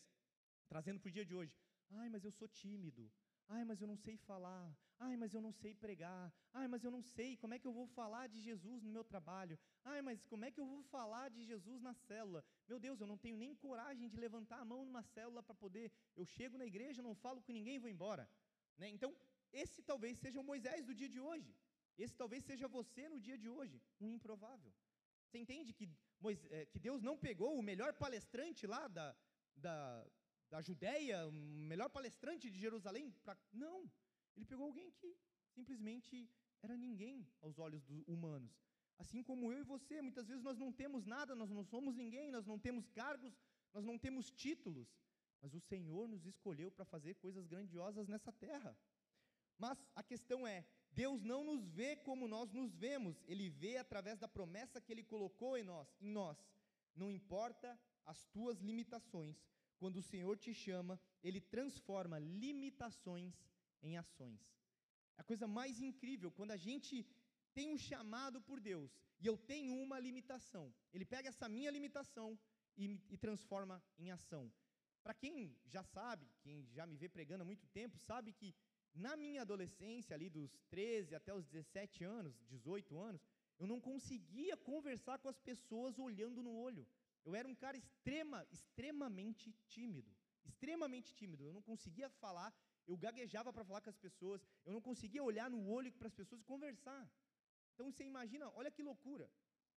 [0.69, 1.57] trazendo para o dia de hoje.
[1.90, 3.11] Ai, mas eu sou tímido.
[3.49, 4.77] Ai, mas eu não sei falar.
[4.99, 6.33] Ai, mas eu não sei pregar.
[6.53, 9.05] Ai, mas eu não sei como é que eu vou falar de Jesus no meu
[9.05, 9.59] trabalho.
[9.85, 12.45] Ai, mas como é que eu vou falar de Jesus na célula?
[12.67, 15.93] Meu Deus, eu não tenho nem coragem de levantar a mão numa célula para poder.
[16.17, 18.29] Eu chego na igreja, não falo com ninguém e vou embora.
[18.79, 18.89] Né?
[18.89, 19.15] Então,
[19.53, 21.55] esse talvez seja o Moisés do dia de hoje.
[21.97, 24.73] Esse talvez seja você no dia de hoje, um improvável.
[25.27, 25.89] Você entende que,
[26.21, 29.07] Moisés, é, que Deus não pegou o melhor palestrante lá da,
[29.57, 30.07] da,
[30.51, 33.11] da Judéia, o melhor palestrante de Jerusalém?
[33.25, 33.37] Pra...
[33.53, 33.91] Não.
[34.37, 35.17] Ele pegou alguém que
[35.55, 36.29] simplesmente
[36.63, 38.53] era ninguém aos olhos dos humanos.
[38.99, 42.31] Assim como eu e você, muitas vezes nós não temos nada, nós não somos ninguém,
[42.31, 43.39] nós não temos cargos,
[43.73, 44.89] nós não temos títulos,
[45.41, 48.77] mas o Senhor nos escolheu para fazer coisas grandiosas nessa terra.
[49.59, 54.19] Mas a questão é: Deus não nos vê como nós nos vemos, Ele vê através
[54.19, 55.95] da promessa que Ele colocou em nós.
[56.01, 56.39] Em nós.
[56.95, 59.37] Não importa as tuas limitações,
[59.81, 63.35] quando o Senhor te chama, Ele transforma limitações
[63.83, 64.41] em ações.
[65.17, 67.07] A coisa mais incrível, quando a gente
[67.55, 72.39] tem um chamado por Deus e eu tenho uma limitação, Ele pega essa minha limitação
[72.77, 74.53] e, e transforma em ação.
[75.03, 78.55] Para quem já sabe, quem já me vê pregando há muito tempo, sabe que
[78.93, 83.23] na minha adolescência, ali dos 13 até os 17 anos, 18 anos,
[83.59, 86.87] Eu não conseguia conversar com as pessoas olhando no olho.
[87.27, 90.12] Eu era um cara extrema, extremamente tímido.
[90.51, 91.45] Extremamente tímido.
[91.45, 92.51] Eu não conseguia falar,
[92.87, 96.15] eu gaguejava para falar com as pessoas, eu não conseguia olhar no olho para as
[96.15, 97.03] pessoas e conversar.
[97.75, 99.29] Então você imagina, olha que loucura.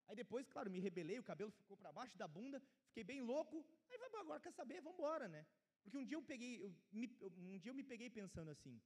[0.08, 3.66] Aí depois, claro, me rebelei, o cabelo ficou para baixo da bunda, fiquei bem louco.
[3.90, 5.46] Aí agora quer saber, vamos embora, né?
[5.84, 7.08] Porque um dia eu peguei, eu me,
[7.38, 8.80] um dia eu me peguei pensando assim.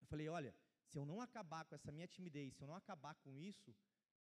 [0.00, 0.54] Eu falei, olha,
[0.88, 3.74] se eu não acabar com essa minha timidez, se eu não acabar com isso,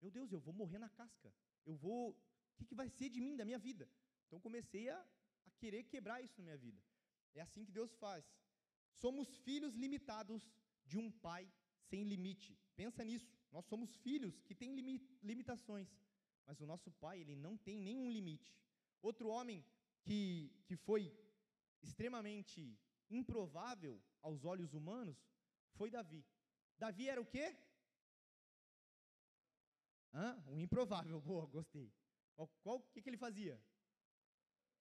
[0.02, 1.34] meu Deus, eu vou morrer na casca.
[1.66, 2.18] Eu vou,
[2.60, 3.90] que, que vai ser de mim, da minha vida?
[4.28, 5.00] Então comecei a,
[5.48, 6.82] a querer quebrar isso na minha vida.
[7.34, 8.26] É assim que Deus faz.
[9.04, 10.42] Somos filhos limitados
[10.86, 11.44] de um pai
[11.90, 12.58] sem limite.
[12.76, 13.32] Pensa nisso.
[13.52, 14.76] Nós somos filhos que têm
[15.24, 15.90] limitações,
[16.46, 18.56] mas o nosso pai, ele não tem nenhum limite.
[19.02, 19.66] Outro homem
[20.04, 21.12] que, que foi
[21.82, 22.78] extremamente
[23.10, 25.18] improvável aos olhos humanos
[25.78, 26.26] foi Davi.
[26.78, 27.58] Davi era o quê?
[30.14, 30.44] Hã?
[30.48, 31.92] Um improvável, boa, gostei.
[32.64, 33.62] Qual, que, que ele fazia?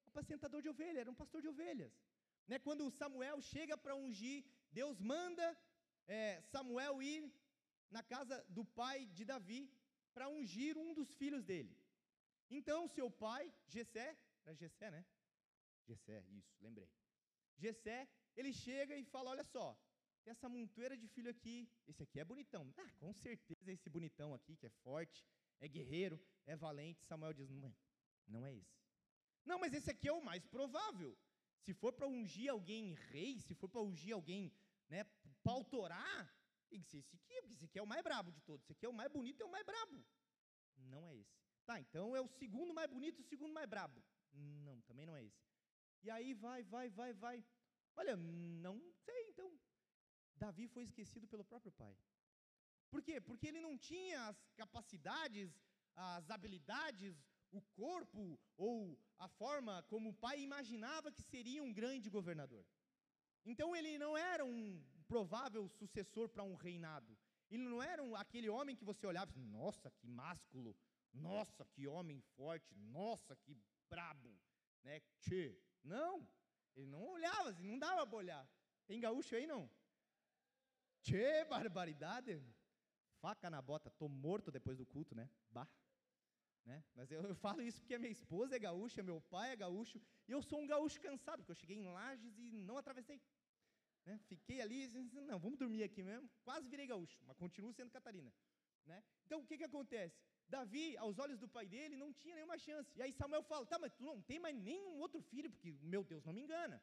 [0.07, 1.93] Apacentador de ovelhas, era um pastor de ovelhas.
[2.47, 2.59] Né?
[2.59, 5.57] Quando Samuel chega para ungir, Deus manda
[6.07, 7.33] é, Samuel ir
[7.91, 9.71] na casa do pai de Davi
[10.13, 11.77] para ungir um dos filhos dele.
[12.51, 15.05] Então, seu pai, Jessé, era Jessé, né?
[15.87, 16.89] Jessé, isso, lembrei.
[17.59, 19.79] Jessé, ele chega e fala: Olha só,
[20.25, 22.73] tem essa montoeira de filho aqui, esse aqui é bonitão.
[22.77, 25.27] Ah, com certeza esse bonitão aqui, que é forte,
[25.61, 27.05] é guerreiro, é valente.
[27.05, 27.75] Samuel diz: Não é,
[28.27, 28.79] não é esse.
[29.45, 31.17] Não, mas esse aqui é o mais provável.
[31.61, 34.53] Se for para ungir alguém rei, se for para ungir alguém,
[34.89, 35.05] né,
[35.43, 36.35] pautorar,
[36.69, 38.65] tem que ser esse aqui, porque esse aqui é o mais brabo de todos.
[38.65, 40.05] Esse aqui é o mais bonito e é o mais brabo.
[40.77, 41.39] Não é esse.
[41.65, 44.03] Tá, então é o segundo mais bonito e o segundo mais brabo.
[44.33, 45.43] Não, também não é esse.
[46.03, 47.45] E aí vai, vai, vai, vai.
[47.97, 49.59] Olha, não sei, então.
[50.37, 51.97] Davi foi esquecido pelo próprio pai.
[52.91, 53.21] Por quê?
[53.21, 55.51] Porque ele não tinha as capacidades,
[55.95, 57.17] as habilidades,
[57.51, 62.65] o corpo ou a forma como o pai imaginava que seria um grande governador.
[63.45, 67.17] Então ele não era um provável sucessor para um reinado.
[67.51, 70.77] Ele não era um, aquele homem que você olhava e nossa, que másculo,
[71.13, 73.57] nossa, que homem forte, nossa, que
[73.89, 74.39] brabo,
[74.85, 75.01] né?
[75.21, 75.59] Tchê.
[75.83, 76.29] Não,
[76.77, 78.49] ele não olhava, assim, não dava para olhar.
[78.87, 79.71] Tem gaúcho aí não?
[81.03, 82.43] Tchê, barbaridade.
[83.21, 85.29] Faca na bota, tô morto depois do culto, né?
[85.51, 85.69] Bah.
[86.65, 86.85] Né?
[86.95, 90.33] Mas eu, eu, falo isso porque minha esposa é gaúcha, meu pai é gaúcho, e
[90.33, 93.21] eu sou um gaúcho cansado, porque eu cheguei em Lages e não atravessei.
[94.05, 94.19] Né?
[94.27, 96.29] Fiquei ali, não, vamos dormir aqui mesmo.
[96.43, 98.33] Quase virei gaúcho, mas continuo sendo Catarina.
[98.87, 99.03] Né?
[99.27, 100.17] Então, o que, que acontece?
[100.49, 102.91] Davi, aos olhos do pai dele, não tinha nenhuma chance.
[102.97, 106.03] E aí Samuel fala: tá, mas tu não tem mais nenhum outro filho, porque, meu
[106.03, 106.83] Deus, não me engana.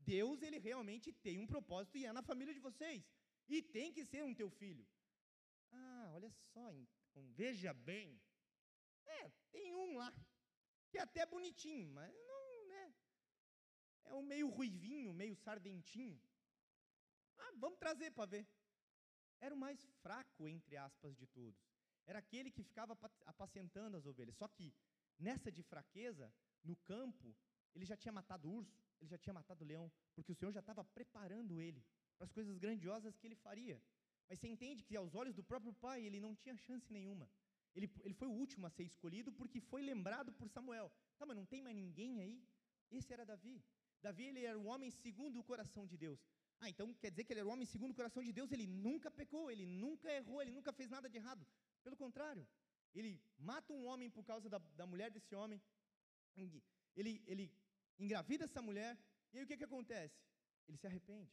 [0.00, 3.04] Deus, ele realmente tem um propósito e é na família de vocês.
[3.48, 4.84] E tem que ser um teu filho.
[5.76, 8.20] Ah, olha só, então, veja bem.
[9.06, 10.12] É, tem um lá,
[10.90, 12.94] que é até bonitinho, mas não, né?
[14.04, 16.20] É um meio ruivinho, meio sardentinho.
[17.38, 18.46] Ah, vamos trazer para ver.
[19.40, 21.60] Era o mais fraco, entre aspas, de todos.
[22.06, 24.36] Era aquele que ficava apacentando as ovelhas.
[24.36, 24.72] Só que,
[25.18, 26.32] nessa de fraqueza,
[26.62, 27.34] no campo,
[27.74, 30.52] ele já tinha matado o urso, ele já tinha matado o leão, porque o Senhor
[30.52, 31.84] já estava preparando ele
[32.16, 33.82] para as coisas grandiosas que ele faria.
[34.28, 37.28] Mas você entende que, aos olhos do próprio pai, ele não tinha chance nenhuma.
[37.74, 40.90] Ele, ele foi o último a ser escolhido porque foi lembrado por Samuel.
[41.18, 42.42] Tá, mas não tem mais ninguém aí?
[42.90, 43.62] Esse era Davi.
[44.00, 46.20] Davi ele era o homem segundo o coração de Deus.
[46.60, 48.66] Ah, então quer dizer que ele era o homem segundo o coração de Deus, ele
[48.66, 51.44] nunca pecou, ele nunca errou, ele nunca fez nada de errado.
[51.82, 52.46] Pelo contrário,
[52.94, 55.60] ele mata um homem por causa da, da mulher desse homem,
[56.96, 57.52] ele, ele
[57.98, 58.96] engravida essa mulher,
[59.32, 60.16] e aí o que, que acontece?
[60.68, 61.32] Ele se arrepende.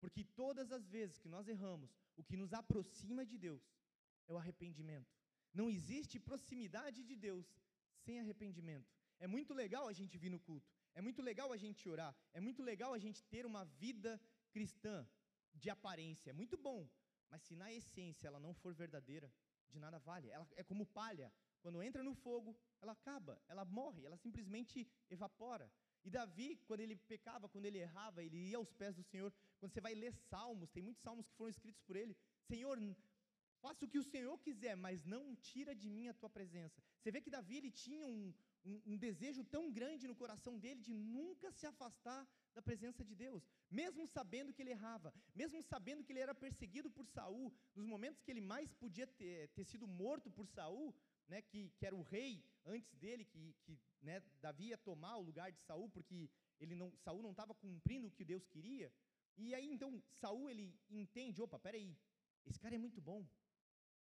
[0.00, 3.62] Porque todas as vezes que nós erramos, o que nos aproxima de Deus
[4.28, 5.12] é o arrependimento.
[5.52, 7.46] Não existe proximidade de Deus
[8.04, 8.88] sem arrependimento.
[9.18, 12.40] É muito legal a gente vir no culto, é muito legal a gente orar, é
[12.40, 14.20] muito legal a gente ter uma vida
[14.52, 15.06] cristã
[15.54, 16.88] de aparência, é muito bom,
[17.28, 19.32] mas se na essência ela não for verdadeira,
[19.68, 20.30] de nada vale.
[20.30, 25.70] Ela é como palha, quando entra no fogo, ela acaba, ela morre, ela simplesmente evapora.
[26.04, 29.32] E Davi, quando ele pecava, quando ele errava, ele ia aos pés do Senhor.
[29.58, 32.16] Quando você vai ler salmos, tem muitos salmos que foram escritos por ele.
[32.46, 32.78] Senhor,
[33.60, 36.80] faça o que o Senhor quiser, mas não tira de mim a tua presença.
[36.98, 38.32] Você vê que Davi ele tinha um,
[38.64, 43.14] um, um desejo tão grande no coração dele de nunca se afastar da presença de
[43.14, 47.86] Deus, mesmo sabendo que ele errava, mesmo sabendo que ele era perseguido por Saul, nos
[47.86, 50.94] momentos que ele mais podia ter, ter sido morto por Saul,
[51.28, 55.22] né, que, que era o rei antes dele, que, que né, Davi ia tomar o
[55.22, 58.92] lugar de Saul, porque ele não, Saul não estava cumprindo o que Deus queria.
[59.38, 61.96] E aí então Saul ele entende, opa, peraí,
[62.44, 63.26] esse cara é muito bom.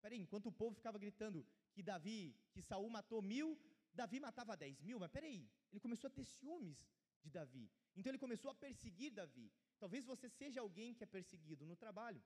[0.02, 3.60] Peraí, enquanto o povo ficava gritando que Davi, que Saul matou mil,
[3.93, 6.88] Davi matava dez mil, mas peraí, ele começou a ter ciúmes
[7.24, 7.69] de Davi.
[7.95, 9.52] Então ele começou a perseguir Davi.
[9.80, 12.24] Talvez você seja alguém que é perseguido no trabalho.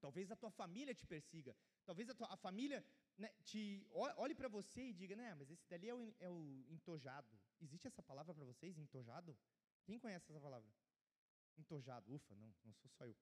[0.00, 1.56] Talvez a tua família te persiga.
[1.84, 2.84] Talvez a, tua, a família
[3.16, 6.64] né, te olhe para você e diga, né, mas esse dali é o, é o
[6.68, 7.28] entojado.
[7.60, 9.36] Existe essa palavra para vocês, entojado?
[9.84, 10.68] Quem conhece essa palavra?
[11.58, 12.14] Entojado.
[12.14, 13.16] Ufa, não, não sou só eu.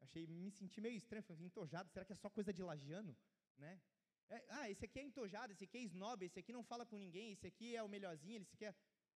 [0.00, 1.24] Achei, me senti meio estranho.
[1.24, 3.16] Falei, entojado, será que é só coisa de lagiano?
[3.56, 3.80] Né?
[4.28, 6.96] É, ah, esse aqui é entojado, esse aqui é snob, esse aqui não fala com
[6.96, 8.74] ninguém, esse aqui é o melhorzinho, esse aqui é.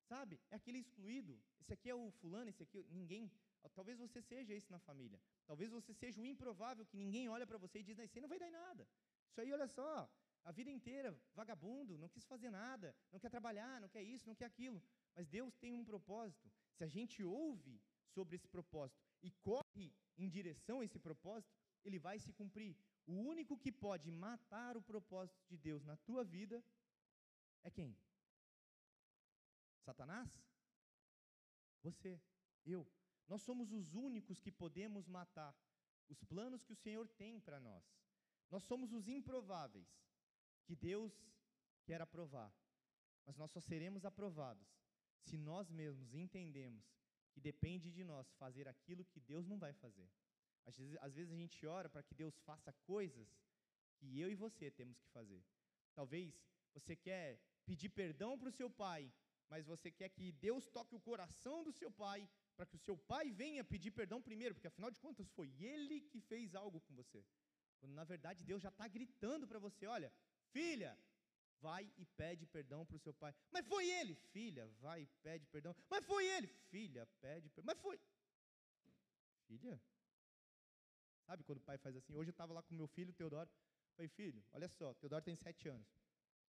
[0.08, 0.40] Sabe?
[0.50, 1.40] É aquele excluído.
[1.60, 2.86] Esse aqui é o fulano, esse aqui.
[2.90, 3.30] Ninguém.
[3.74, 5.20] Talvez você seja esse na família.
[5.46, 8.28] Talvez você seja o improvável que ninguém olha para você e diz, isso aí não
[8.28, 8.86] vai dar em nada.
[9.28, 10.08] Isso aí, olha só,
[10.44, 14.34] a vida inteira, vagabundo, não quis fazer nada, não quer trabalhar, não quer isso, não
[14.36, 14.80] quer aquilo.
[15.14, 16.52] Mas Deus tem um propósito.
[16.76, 17.80] Se a gente ouve
[18.16, 19.86] sobre esse propósito e corre
[20.22, 22.74] em direção a esse propósito, ele vai se cumprir.
[23.06, 26.56] O único que pode matar o propósito de Deus na tua vida
[27.62, 27.90] é quem?
[29.84, 30.28] Satanás?
[31.82, 32.20] Você,
[32.64, 32.80] eu.
[33.28, 35.54] Nós somos os únicos que podemos matar
[36.08, 37.84] os planos que o Senhor tem para nós.
[38.50, 39.88] Nós somos os improváveis
[40.64, 41.12] que Deus
[41.84, 42.52] quer aprovar.
[43.24, 44.68] Mas nós só seremos aprovados
[45.20, 46.84] se nós mesmos entendemos
[47.36, 50.08] que depende de nós fazer aquilo que Deus não vai fazer.
[50.64, 53.28] Às vezes, às vezes a gente ora para que Deus faça coisas
[53.96, 55.44] que eu e você temos que fazer.
[55.94, 56.32] Talvez
[56.72, 59.12] você quer pedir perdão para o seu pai,
[59.50, 62.96] mas você quer que Deus toque o coração do seu pai para que o seu
[62.96, 66.94] pai venha pedir perdão primeiro, porque afinal de contas foi ele que fez algo com
[66.94, 67.22] você.
[67.78, 70.10] Quando na verdade Deus já está gritando para você: olha,
[70.54, 70.98] filha,
[71.66, 73.32] vai e pede perdão para o seu pai.
[73.54, 75.74] Mas foi ele, filha, vai e pede perdão.
[75.92, 77.68] Mas foi ele, filha, pede perdão.
[77.70, 77.98] Mas foi.
[79.48, 79.76] Filha?
[81.26, 82.14] Sabe quando o pai faz assim?
[82.14, 83.50] Hoje eu estava lá com meu filho, Teodoro.
[83.96, 85.88] Falei, filho, olha só, Teodoro tem sete anos.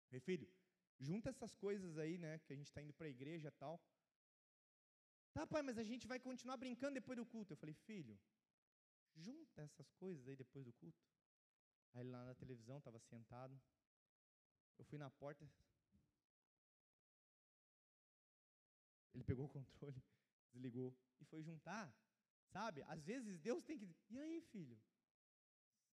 [0.08, 0.48] Falei, filho,
[1.00, 3.76] junta essas coisas aí, né, que a gente está indo para a igreja e tal.
[5.34, 7.54] Tá, pai, mas a gente vai continuar brincando depois do culto.
[7.54, 8.20] Eu falei, filho,
[9.16, 11.04] junta essas coisas aí depois do culto.
[11.94, 13.60] Aí lá na televisão, estava sentado.
[14.78, 15.50] Eu fui na porta.
[19.14, 20.04] Ele pegou o controle,
[20.54, 21.94] desligou e foi juntar.
[22.50, 22.84] Sabe?
[22.84, 23.96] Às vezes Deus tem que.
[24.10, 24.80] E aí, filho?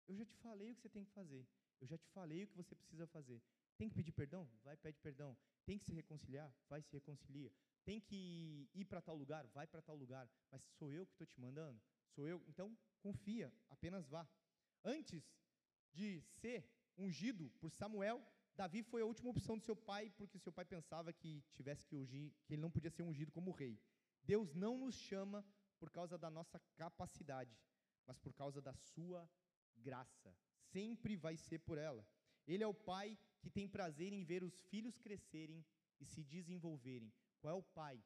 [0.06, 1.46] Eu já te falei o que você tem que fazer.
[1.80, 3.42] Eu já te falei o que você precisa fazer.
[3.76, 4.48] Tem que pedir perdão?
[4.62, 5.36] Vai, pede perdão.
[5.64, 6.54] Tem que se reconciliar?
[6.68, 7.50] Vai, se reconcilia
[7.84, 11.26] tem que ir para tal lugar, vai para tal lugar, mas sou eu que estou
[11.26, 11.80] te mandando?
[12.14, 12.42] Sou eu?
[12.48, 14.26] Então, confia, apenas vá.
[14.82, 15.22] Antes
[15.92, 16.66] de ser
[16.96, 18.24] ungido por Samuel,
[18.56, 21.96] Davi foi a última opção do seu pai, porque seu pai pensava que tivesse que
[21.96, 23.80] ungir, que ele não podia ser ungido como rei.
[24.22, 25.44] Deus não nos chama
[25.78, 27.58] por causa da nossa capacidade,
[28.06, 29.28] mas por causa da sua
[29.76, 30.34] graça.
[30.72, 32.06] Sempre vai ser por ela.
[32.46, 35.64] Ele é o pai que tem prazer em ver os filhos crescerem
[36.00, 37.12] e se desenvolverem.
[37.40, 38.02] Qual é o pai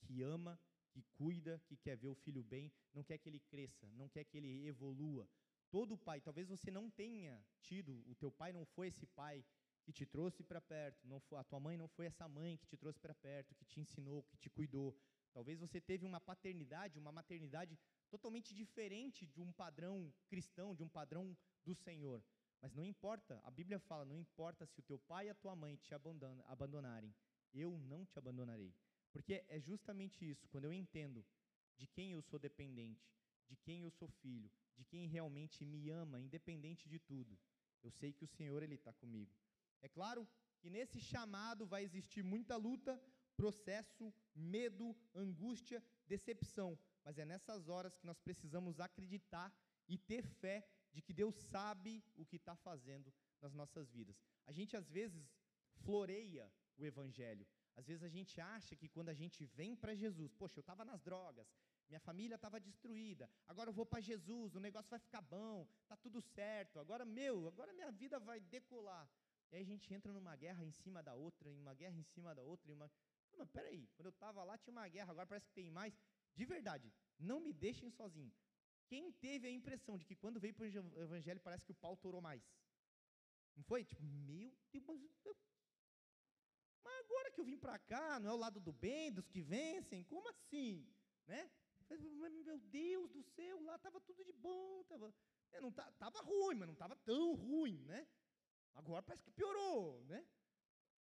[0.00, 0.58] que ama,
[0.90, 4.24] que cuida, que quer ver o filho bem, não quer que ele cresça, não quer
[4.24, 5.28] que ele evolua?
[5.70, 9.44] Todo pai, talvez você não tenha tido, o teu pai não foi esse pai
[9.88, 12.66] que te trouxe para perto, não foi, a tua mãe não foi essa mãe que
[12.66, 14.94] te trouxe para perto, que te ensinou, que te cuidou.
[15.32, 17.78] Talvez você teve uma paternidade, uma maternidade
[18.10, 22.22] totalmente diferente de um padrão cristão, de um padrão do Senhor.
[22.60, 25.56] Mas não importa, a Bíblia fala, não importa se o teu pai e a tua
[25.56, 27.14] mãe te abandonarem,
[27.54, 28.74] eu não te abandonarei.
[29.10, 31.24] Porque é justamente isso, quando eu entendo
[31.78, 33.10] de quem eu sou dependente,
[33.48, 37.38] de quem eu sou filho, de quem realmente me ama, independente de tudo,
[37.82, 39.32] eu sei que o Senhor ele está comigo.
[39.80, 40.26] É claro
[40.60, 43.00] que nesse chamado vai existir muita luta,
[43.36, 49.52] processo, medo, angústia, decepção, mas é nessas horas que nós precisamos acreditar
[49.88, 54.16] e ter fé de que Deus sabe o que está fazendo nas nossas vidas.
[54.46, 55.30] A gente às vezes
[55.84, 57.46] floreia o Evangelho.
[57.76, 60.84] Às vezes a gente acha que quando a gente vem para Jesus, poxa, eu estava
[60.84, 61.46] nas drogas,
[61.88, 65.96] minha família estava destruída, agora eu vou para Jesus, o negócio vai ficar bom, tá
[65.96, 69.08] tudo certo, agora meu, agora minha vida vai decolar.
[69.50, 72.02] E aí a gente entra numa guerra em cima da outra, em uma guerra em
[72.02, 72.90] cima da outra, em uma.
[73.30, 75.94] Não, mas peraí, quando eu estava lá tinha uma guerra, agora parece que tem mais.
[76.34, 78.32] De verdade, não me deixem sozinho.
[78.86, 81.96] Quem teve a impressão de que quando veio para o Evangelho parece que o pau
[81.96, 82.42] torou mais?
[83.56, 83.84] Não foi?
[83.84, 85.36] Tipo, meu Deus,
[86.84, 89.42] mas agora que eu vim para cá, não é o lado do bem, dos que
[89.42, 90.04] vencem?
[90.04, 90.86] Como assim?
[91.26, 91.50] Né?
[91.90, 95.12] Meu Deus do céu, lá estava tudo de bom, estava
[95.52, 98.06] é, não tava ruim, mas não estava tão ruim, né?
[98.80, 100.20] Agora parece que piorou, né?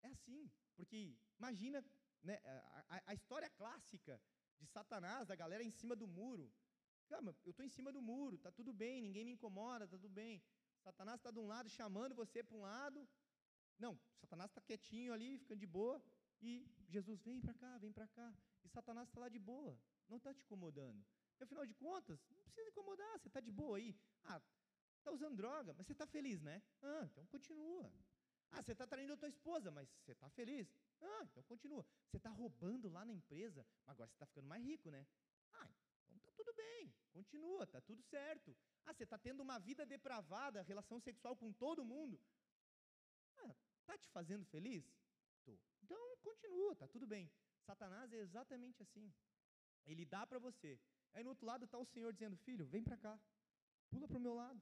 [0.02, 0.98] É assim, porque
[1.38, 1.84] imagina
[2.22, 2.36] né,
[2.88, 4.20] a, a história clássica
[4.58, 6.46] de Satanás, da galera em cima do muro.
[7.08, 10.08] Calma, eu estou em cima do muro, tá tudo bem, ninguém me incomoda, tá tudo
[10.08, 10.42] bem.
[10.82, 13.06] Satanás está de um lado chamando você para um lado,
[13.78, 16.02] Não, Satanás está quietinho ali, ficando de boa,
[16.40, 16.50] e
[16.88, 20.32] Jesus vem para cá, vem para cá, e Satanás está lá de boa, não está
[20.32, 21.04] te incomodando.
[21.38, 23.94] E afinal de contas, não precisa incomodar, você está de boa aí.
[24.24, 24.40] Ah,
[25.06, 26.60] está usando droga, mas você está feliz, né?
[26.82, 27.92] Ah, então continua.
[28.50, 30.68] Ah, você está traindo a tua esposa, mas você está feliz.
[31.00, 31.86] Ah, então continua.
[32.08, 35.06] Você está roubando lá na empresa, mas agora você está ficando mais rico, né?
[35.52, 35.68] Ah,
[36.04, 38.56] então tá tudo bem, continua, tá tudo certo.
[38.84, 42.20] Ah, você está tendo uma vida depravada, relação sexual com todo mundo.
[43.38, 43.54] Ah,
[43.84, 44.84] tá te fazendo feliz?
[45.44, 45.56] Tô.
[45.82, 47.30] Então continua, tá tudo bem.
[47.64, 49.12] Satanás é exatamente assim.
[49.84, 50.80] Ele dá para você.
[51.12, 53.18] Aí no outro lado está o Senhor dizendo: Filho, vem para cá,
[53.88, 54.60] pula para o meu lado,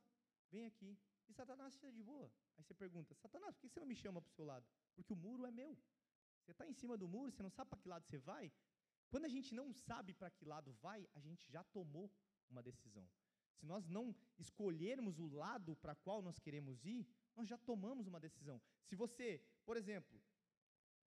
[0.54, 0.90] vem aqui.
[1.28, 2.28] E Satanás fica de boa.
[2.56, 4.66] Aí você pergunta: Satanás, por que você não me chama para o seu lado?
[4.94, 5.72] Porque o muro é meu.
[6.40, 8.52] Você está em cima do muro, você não sabe para que lado você vai.
[9.10, 12.06] Quando a gente não sabe para que lado vai, a gente já tomou
[12.50, 13.06] uma decisão.
[13.58, 14.04] Se nós não
[14.44, 17.02] escolhermos o lado para qual nós queremos ir,
[17.36, 18.60] nós já tomamos uma decisão.
[18.88, 19.28] Se você,
[19.64, 20.20] por exemplo,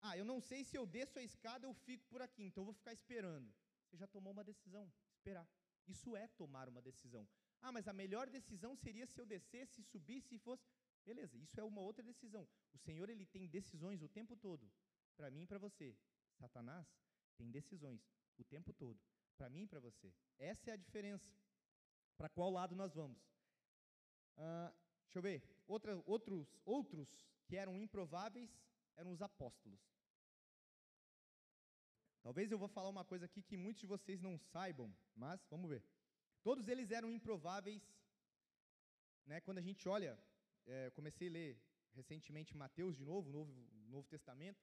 [0.01, 2.65] ah, eu não sei se eu desço a escada ou fico por aqui, então eu
[2.65, 3.49] vou ficar esperando.
[3.85, 5.47] Você já tomou uma decisão, esperar.
[5.87, 7.27] Isso é tomar uma decisão.
[7.65, 10.69] Ah, mas a melhor decisão seria se eu descesse, subisse e fosse.
[11.05, 12.45] Beleza, isso é uma outra decisão.
[12.73, 14.69] O Senhor ele tem decisões o tempo todo
[15.15, 15.95] para mim e para você.
[16.39, 16.85] Satanás
[17.37, 18.01] tem decisões
[18.37, 18.99] o tempo todo,
[19.37, 20.13] para mim e para você.
[20.37, 21.33] Essa é a diferença.
[22.17, 23.21] Para qual lado nós vamos?
[24.35, 24.73] Ah,
[25.05, 25.41] deixa eu ver.
[25.65, 27.09] Outra, outros, outros
[27.45, 28.51] que eram improváveis
[28.97, 29.79] eram os apóstolos.
[32.21, 35.69] Talvez eu vou falar uma coisa aqui que muitos de vocês não saibam, mas vamos
[35.69, 35.83] ver.
[36.43, 37.81] Todos eles eram improváveis.
[39.25, 39.39] Né?
[39.41, 40.19] Quando a gente olha,
[40.65, 41.61] é, comecei a ler
[41.93, 43.51] recentemente Mateus de novo, Novo,
[43.87, 44.61] Novo Testamento.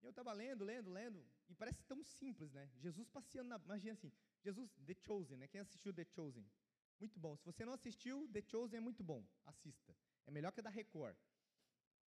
[0.00, 2.70] E eu estava lendo, lendo, lendo, e parece tão simples, né?
[2.76, 3.56] Jesus passeando na.
[3.56, 5.48] Imagina assim, Jesus, The Chosen, né?
[5.48, 6.46] Quem assistiu The Chosen?
[7.00, 7.36] Muito bom.
[7.36, 9.26] Se você não assistiu, The Chosen é muito bom.
[9.44, 9.96] Assista.
[10.26, 11.16] É melhor que a da Record.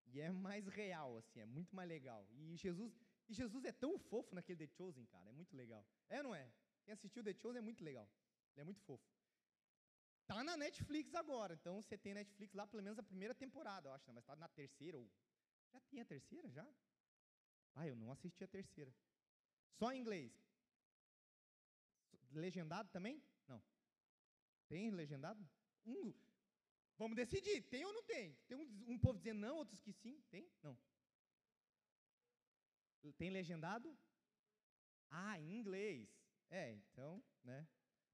[0.05, 2.27] E é mais real, assim, é muito mais legal.
[2.31, 2.91] E Jesus,
[3.27, 5.85] e Jesus é tão fofo naquele The Chosen, cara, é muito legal.
[6.09, 6.51] É ou não é?
[6.83, 8.09] Quem assistiu The Chosen é muito legal.
[8.59, 9.09] É muito fofo.
[10.27, 13.93] Tá na Netflix agora, então você tem Netflix lá pelo menos a primeira temporada, eu
[13.93, 14.13] acho, né?
[14.13, 15.09] mas tá na terceira ou
[15.71, 16.67] já tinha a terceira já?
[17.73, 18.93] Ah, eu não assisti a terceira.
[19.77, 20.33] Só em inglês.
[22.31, 23.23] Legendado também?
[23.47, 23.63] Não.
[24.67, 25.41] Tem legendado?
[25.85, 26.13] Um.
[26.97, 28.35] Vamos decidir, tem ou não tem?
[28.45, 30.21] Tem um, um povo dizendo não, outros que sim.
[30.29, 30.51] Tem?
[30.61, 30.77] Não.
[33.17, 33.97] Tem legendado?
[35.09, 36.09] Ah, em inglês.
[36.49, 37.65] É, então, né?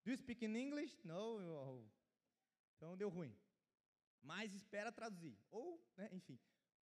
[0.06, 0.96] Do you speak in English?
[1.04, 1.84] No.
[2.76, 3.36] Então deu ruim.
[4.22, 5.36] Mas espera traduzir.
[5.50, 6.40] Ou, né, enfim.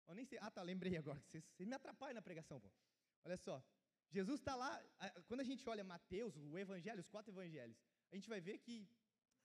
[0.08, 0.38] Eu nem sei.
[0.40, 1.20] Ah, tá, lembrei agora.
[1.20, 2.70] Você, você me atrapalha na pregação, pô.
[3.24, 3.62] Olha só.
[4.10, 4.70] Jesus está lá.
[5.28, 7.78] Quando a gente olha Mateus, o Evangelho, os quatro Evangelhos,
[8.10, 8.88] a gente vai ver que.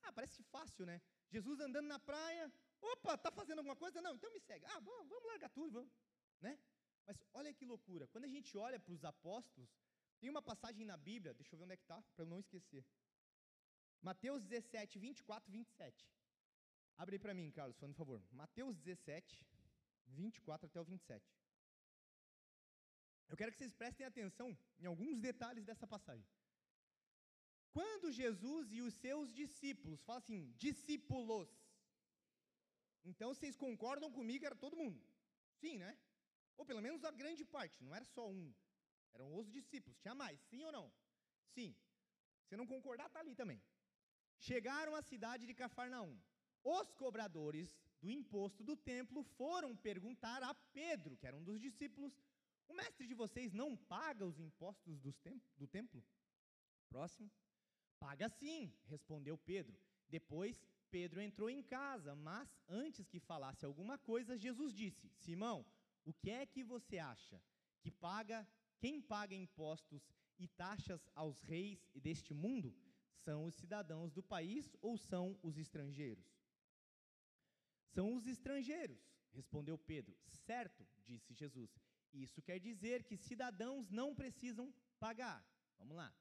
[0.02, 1.02] Ah, parece fácil, né?
[1.28, 2.50] Jesus andando na praia.
[2.80, 4.00] Opa, tá fazendo alguma coisa?
[4.00, 4.64] Não, então me segue.
[4.64, 5.92] Ah, vamos, vamos largar tudo, vamos.
[6.40, 6.58] Né?
[7.06, 8.06] Mas olha que loucura.
[8.08, 9.70] Quando a gente olha para os apóstolos,
[10.18, 12.40] tem uma passagem na Bíblia, deixa eu ver onde é que está, para eu não
[12.40, 12.84] esquecer.
[14.08, 16.08] Mateus 17, 24, 27.
[16.96, 18.20] Abre para mim, Carlos, por favor.
[18.30, 19.44] Mateus 17,
[20.06, 21.26] 24 até o 27.
[23.28, 24.48] Eu quero que vocês prestem atenção
[24.78, 26.24] em alguns detalhes dessa passagem.
[27.76, 31.50] Quando Jesus e os seus discípulos, fala assim, discípulos.
[33.04, 35.00] Então vocês concordam comigo, era todo mundo.
[35.62, 35.92] Sim, né?
[36.56, 38.54] Ou pelo menos a grande parte, não era só um.
[39.14, 39.98] Eram os discípulos.
[39.98, 40.86] Tinha mais, sim ou não?
[41.56, 41.74] Sim.
[42.48, 43.60] Se não concordar, está ali também.
[44.38, 46.16] Chegaram à cidade de Cafarnaum.
[46.62, 52.18] Os cobradores do imposto do templo foram perguntar a Pedro, que era um dos discípulos,
[52.68, 56.04] o mestre de vocês não paga os impostos do templo?
[56.88, 57.30] Próximo.
[57.98, 59.78] Paga sim, respondeu Pedro.
[60.08, 60.60] Depois
[60.90, 65.64] Pedro entrou em casa, mas antes que falasse alguma coisa, Jesus disse: Simão,
[66.04, 67.40] o que é que você acha?
[67.80, 68.46] Que paga
[68.78, 70.02] quem paga impostos
[70.38, 72.74] e taxas aos reis deste mundo?
[73.26, 76.28] São os cidadãos do país ou são os estrangeiros?
[77.92, 79.00] São os estrangeiros,
[79.32, 80.16] respondeu Pedro.
[80.28, 81.70] Certo, disse Jesus.
[82.12, 85.44] Isso quer dizer que cidadãos não precisam pagar.
[85.76, 86.14] Vamos lá.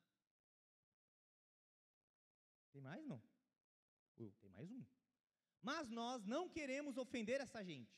[2.72, 3.22] Tem mais não?
[4.18, 4.84] Uh, tem mais um.
[5.62, 7.96] Mas nós não queremos ofender essa gente.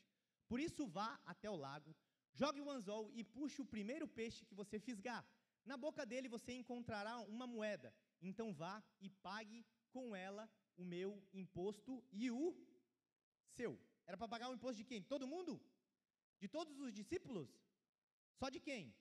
[0.50, 1.96] Por isso vá até o lago,
[2.34, 5.26] jogue o anzol e puxe o primeiro peixe que você fisgar.
[5.64, 7.94] Na boca dele você encontrará uma moeda.
[8.22, 12.56] Então vá e pague com ela o meu imposto e o
[13.56, 13.80] seu.
[14.06, 15.02] Era para pagar o imposto de quem?
[15.02, 15.62] Todo mundo?
[16.40, 17.50] De todos os discípulos?
[18.40, 18.96] Só de quem?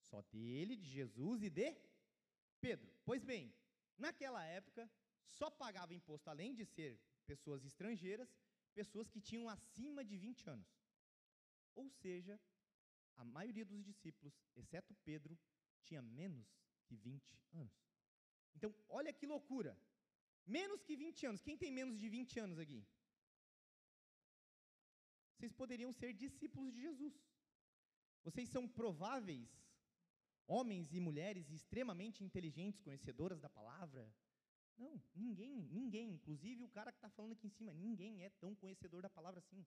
[0.00, 1.76] Só dele, de Jesus e de
[2.60, 2.90] Pedro.
[3.04, 3.54] Pois bem,
[3.96, 4.90] naquela época,
[5.26, 8.34] só pagava imposto, além de ser pessoas estrangeiras,
[8.74, 10.68] pessoas que tinham acima de 20 anos.
[11.74, 12.40] Ou seja,
[13.16, 15.38] a maioria dos discípulos, exceto Pedro,
[15.84, 16.48] tinha menos
[16.84, 17.87] que 20 anos.
[18.56, 19.72] Então, olha que loucura.
[20.46, 21.42] Menos que 20 anos.
[21.42, 22.80] Quem tem menos de 20 anos aqui?
[25.34, 27.14] Vocês poderiam ser discípulos de Jesus.
[28.24, 29.48] Vocês são prováveis
[30.46, 34.02] homens e mulheres extremamente inteligentes, conhecedoras da palavra.
[34.76, 38.54] Não, ninguém, ninguém, inclusive o cara que está falando aqui em cima, ninguém é tão
[38.54, 39.64] conhecedor da palavra assim.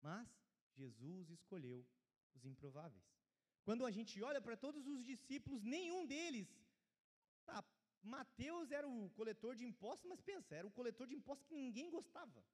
[0.00, 0.28] Mas
[0.76, 1.86] Jesus escolheu
[2.34, 3.04] os improváveis.
[3.64, 6.48] Quando a gente olha para todos os discípulos, nenhum deles.
[7.46, 7.64] Tá,
[8.04, 11.90] Mateus era o coletor de impostos, mas pensa, era o coletor de impostos que ninguém
[11.90, 12.44] gostava.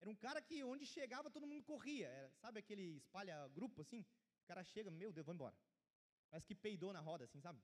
[0.00, 2.08] Era um cara que onde chegava todo mundo corria.
[2.08, 4.00] Era, sabe aquele espalha grupo assim?
[4.44, 5.56] O cara chega, meu Deus, vou embora.
[6.30, 7.60] Parece que peidou na roda, assim, sabe?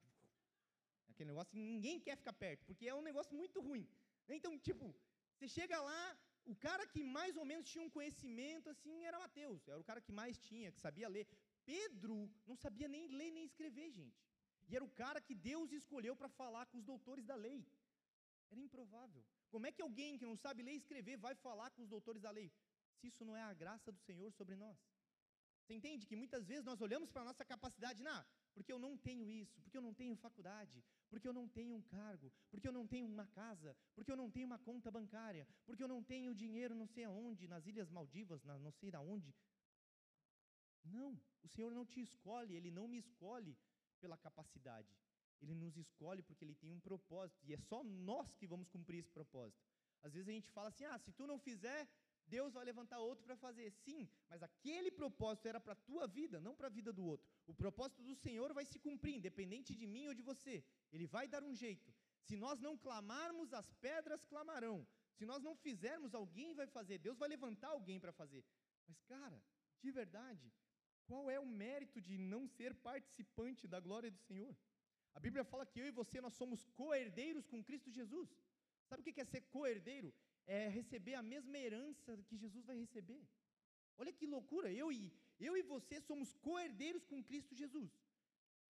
[1.08, 3.88] Aquele negócio que ninguém quer ficar perto, porque é um negócio muito ruim.
[4.28, 4.94] Então, tipo,
[5.34, 9.66] você chega lá, o cara que mais ou menos tinha um conhecimento, assim, era Mateus.
[9.68, 11.26] Era o cara que mais tinha, que sabia ler.
[11.64, 14.25] Pedro não sabia nem ler nem escrever, gente.
[14.68, 17.60] E era o cara que Deus escolheu para falar com os doutores da lei.
[18.50, 19.24] Era improvável.
[19.50, 22.22] Como é que alguém que não sabe ler e escrever vai falar com os doutores
[22.22, 22.52] da lei?
[22.98, 24.78] Se isso não é a graça do Senhor sobre nós.
[25.66, 28.96] Você entende que muitas vezes nós olhamos para a nossa capacidade, não, porque eu não
[28.96, 32.72] tenho isso, porque eu não tenho faculdade, porque eu não tenho um cargo, porque eu
[32.72, 36.32] não tenho uma casa, porque eu não tenho uma conta bancária, porque eu não tenho
[36.32, 39.34] dinheiro não sei aonde, nas Ilhas Maldivas, na, não sei aonde.
[40.84, 43.58] Não, o Senhor não te escolhe, Ele não me escolhe
[43.96, 44.88] pela capacidade.
[45.40, 48.98] Ele nos escolhe porque Ele tem um propósito, e é só nós que vamos cumprir
[49.00, 49.62] esse propósito.
[50.02, 51.88] Às vezes a gente fala assim: ah, se tu não fizer,
[52.26, 53.70] Deus vai levantar outro para fazer.
[53.84, 57.26] Sim, mas aquele propósito era para a tua vida, não para a vida do outro.
[57.46, 60.64] O propósito do Senhor vai se cumprir, independente de mim ou de você.
[60.92, 61.94] Ele vai dar um jeito.
[62.22, 64.86] Se nós não clamarmos, as pedras clamarão.
[65.16, 66.98] Se nós não fizermos, alguém vai fazer.
[66.98, 68.44] Deus vai levantar alguém para fazer.
[68.86, 69.40] Mas, cara,
[69.80, 70.52] de verdade,
[71.06, 74.54] qual é o mérito de não ser participante da glória do Senhor?
[75.14, 78.28] A Bíblia fala que eu e você nós somos co-herdeiros com Cristo Jesus.
[78.88, 80.12] Sabe o que é ser co-herdeiro?
[80.46, 83.22] É receber a mesma herança que Jesus vai receber.
[83.96, 87.90] Olha que loucura, eu e, eu e você somos co-herdeiros com Cristo Jesus.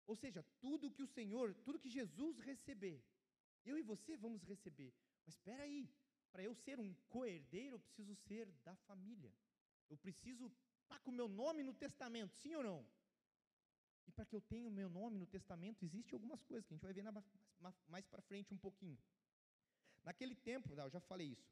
[0.06, 3.02] Ou seja, tudo que o Senhor, tudo que Jesus receber,
[3.64, 4.92] eu e você vamos receber.
[5.24, 5.88] Mas espera aí,
[6.32, 9.32] para eu ser um co-herdeiro, eu preciso ser da família.
[9.88, 10.50] Eu preciso
[10.93, 12.86] estar tá com o meu nome no testamento, sim ou não?
[14.07, 16.76] E para que eu tenha o meu nome no testamento, existe algumas coisas que a
[16.76, 17.12] gente vai ver na,
[17.88, 18.99] mais para frente um pouquinho.
[20.05, 21.51] Naquele tempo, eu já falei isso.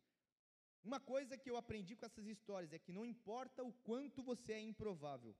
[0.82, 4.52] Uma coisa que eu aprendi com essas histórias é que não importa o quanto você
[4.52, 5.36] é improvável,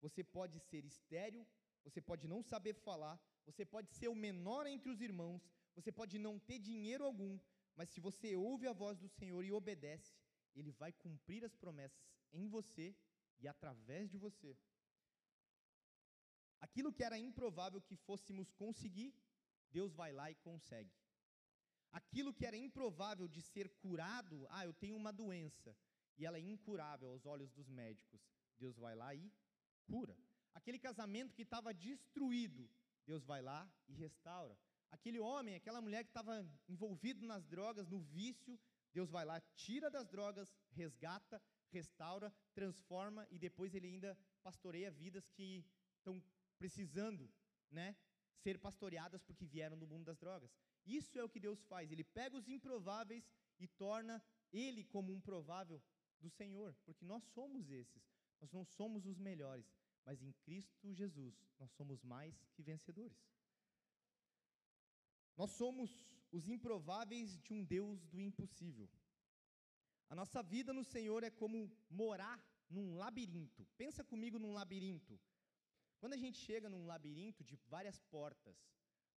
[0.00, 1.46] você pode ser estéril,
[1.82, 5.42] você pode não saber falar, você pode ser o menor entre os irmãos,
[5.74, 7.38] você pode não ter dinheiro algum,
[7.76, 10.14] mas se você ouve a voz do Senhor e obedece,
[10.54, 12.00] Ele vai cumprir as promessas
[12.32, 12.94] em você
[13.40, 14.56] e através de você.
[16.60, 19.14] Aquilo que era improvável que fôssemos conseguir,
[19.70, 20.92] Deus vai lá e consegue.
[21.92, 25.76] Aquilo que era improvável de ser curado, ah, eu tenho uma doença
[26.16, 28.20] e ela é incurável aos olhos dos médicos,
[28.58, 29.32] Deus vai lá e
[29.86, 30.16] cura.
[30.54, 32.70] Aquele casamento que estava destruído,
[33.06, 34.56] Deus vai lá e restaura.
[34.90, 38.58] Aquele homem, aquela mulher que estava envolvido nas drogas, no vício,
[38.92, 41.42] Deus vai lá, tira das drogas, resgata,
[41.78, 44.10] restaura, transforma e depois ele ainda
[44.42, 45.48] pastoreia vidas que
[45.98, 46.22] estão
[46.60, 47.24] precisando,
[47.70, 47.88] né,
[48.42, 50.50] ser pastoreadas porque vieram do mundo das drogas.
[50.86, 51.90] Isso é o que Deus faz.
[51.90, 53.24] Ele pega os improváveis
[53.58, 54.22] e torna
[54.52, 55.82] ele como um provável
[56.20, 58.04] do Senhor, porque nós somos esses.
[58.40, 59.66] Nós não somos os melhores,
[60.04, 63.18] mas em Cristo Jesus nós somos mais que vencedores.
[65.36, 65.90] Nós somos
[66.30, 68.88] os improváveis de um Deus do impossível.
[70.08, 73.66] A nossa vida no Senhor é como morar num labirinto.
[73.76, 75.20] Pensa comigo num labirinto.
[75.98, 78.56] Quando a gente chega num labirinto de várias portas,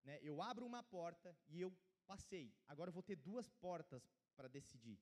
[0.03, 1.75] né, eu abro uma porta e eu
[2.05, 2.53] passei.
[2.67, 4.99] Agora eu vou ter duas portas para decidir.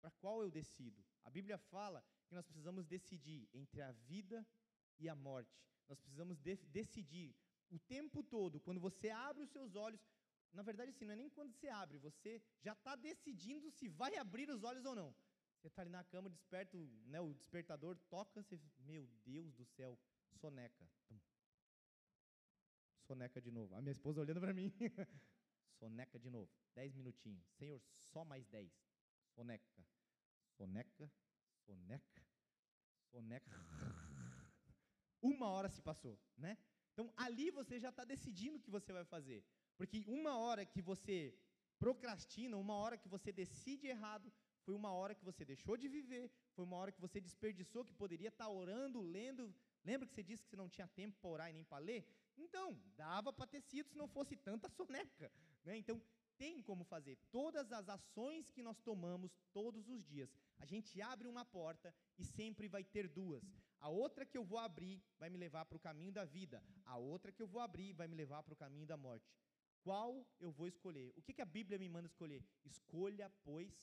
[0.00, 1.04] Para qual eu decido?
[1.24, 4.46] A Bíblia fala que nós precisamos decidir entre a vida
[4.98, 5.62] e a morte.
[5.88, 7.36] Nós precisamos de decidir
[7.70, 10.00] o tempo todo, quando você abre os seus olhos,
[10.52, 14.16] na verdade, assim, não é nem quando você abre, você já está decidindo se vai
[14.16, 15.14] abrir os olhos ou não.
[15.58, 16.76] Você está ali na cama, desperta,
[17.06, 19.98] né, o despertador toca, você, meu Deus do céu,
[20.40, 20.88] soneca.
[23.10, 23.74] Soneca de novo.
[23.74, 24.72] A minha esposa olhando para mim.
[25.80, 26.48] soneca de novo.
[26.74, 27.44] Dez minutinhos.
[27.58, 28.72] Senhor, só mais dez.
[29.34, 29.84] Soneca.
[30.56, 31.10] Soneca.
[31.66, 32.22] Soneca.
[33.10, 33.50] Soneca.
[35.20, 36.56] Uma hora se passou, né?
[36.92, 39.44] Então ali você já está decidindo o que você vai fazer.
[39.80, 41.16] Porque uma hora que você
[41.78, 44.30] procrastina, uma hora que você decide errado,
[44.64, 47.94] foi uma hora que você deixou de viver, foi uma hora que você desperdiçou, que
[48.02, 49.44] poderia estar tá orando, lendo,
[49.84, 52.06] Lembra que você disse que você não tinha tempo para orar e nem para ler?
[52.36, 55.32] Então, dava para ter sido se não fosse tanta soneca.
[55.64, 55.76] Né?
[55.76, 56.00] Então,
[56.36, 57.18] tem como fazer.
[57.30, 62.24] Todas as ações que nós tomamos todos os dias, a gente abre uma porta e
[62.24, 63.42] sempre vai ter duas.
[63.78, 66.62] A outra que eu vou abrir vai me levar para o caminho da vida.
[66.84, 69.30] A outra que eu vou abrir vai me levar para o caminho da morte.
[69.82, 71.12] Qual eu vou escolher?
[71.16, 72.44] O que, que a Bíblia me manda escolher?
[72.64, 73.74] Escolha, pois,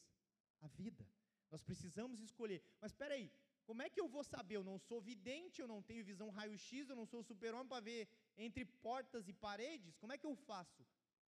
[0.61, 1.05] a vida.
[1.51, 2.61] Nós precisamos escolher.
[2.81, 3.31] Mas espera aí,
[3.65, 4.55] como é que eu vou saber?
[4.57, 8.07] Eu não sou vidente, eu não tenho visão raio-x, eu não sou super-homem para ver
[8.37, 9.97] entre portas e paredes.
[9.97, 10.85] Como é que eu faço?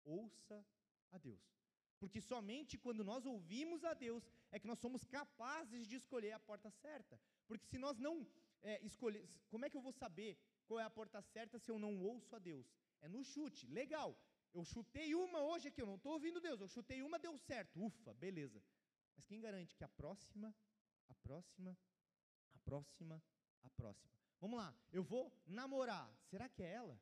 [0.03, 0.57] Ouça
[1.11, 1.45] a Deus.
[1.99, 6.39] Porque somente quando nós ouvimos a Deus é que nós somos capazes de escolher a
[6.39, 7.19] porta certa.
[7.47, 8.27] Porque se nós não
[8.61, 10.37] é, escolher, como é que eu vou saber
[10.67, 12.67] qual é a porta certa se eu não ouço a Deus?
[13.01, 14.17] É no chute, legal.
[14.55, 16.59] Eu chutei uma hoje aqui, eu não estou ouvindo Deus.
[16.61, 18.63] Eu chutei uma, deu certo, ufa, beleza.
[19.15, 20.55] Mas quem garante que a próxima,
[21.09, 21.77] a próxima
[22.65, 23.21] próxima,
[23.63, 24.11] a próxima.
[24.41, 26.11] Vamos lá, eu vou namorar.
[26.29, 26.99] Será que é ela?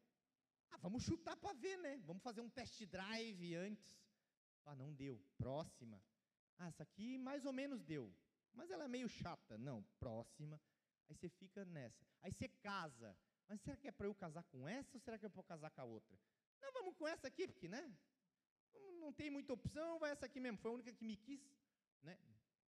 [0.69, 2.01] Ah, vamos chutar para ver, né?
[2.05, 3.97] Vamos fazer um test drive antes.
[4.65, 5.19] Ah, não deu.
[5.37, 6.01] Próxima.
[6.57, 8.13] Ah, essa aqui mais ou menos deu.
[8.53, 9.57] Mas ela é meio chata.
[9.57, 10.61] Não, próxima.
[11.09, 12.05] Aí você fica nessa.
[12.21, 13.15] Aí você casa.
[13.47, 15.45] Mas será que é para eu casar com essa ou será que é para eu
[15.45, 16.17] casar com a outra?
[16.63, 17.83] Não, vamos com essa aqui, porque, né?
[19.01, 20.57] Não tem muita opção, vai essa aqui mesmo.
[20.57, 21.41] Foi a única que me quis,
[22.01, 22.17] né?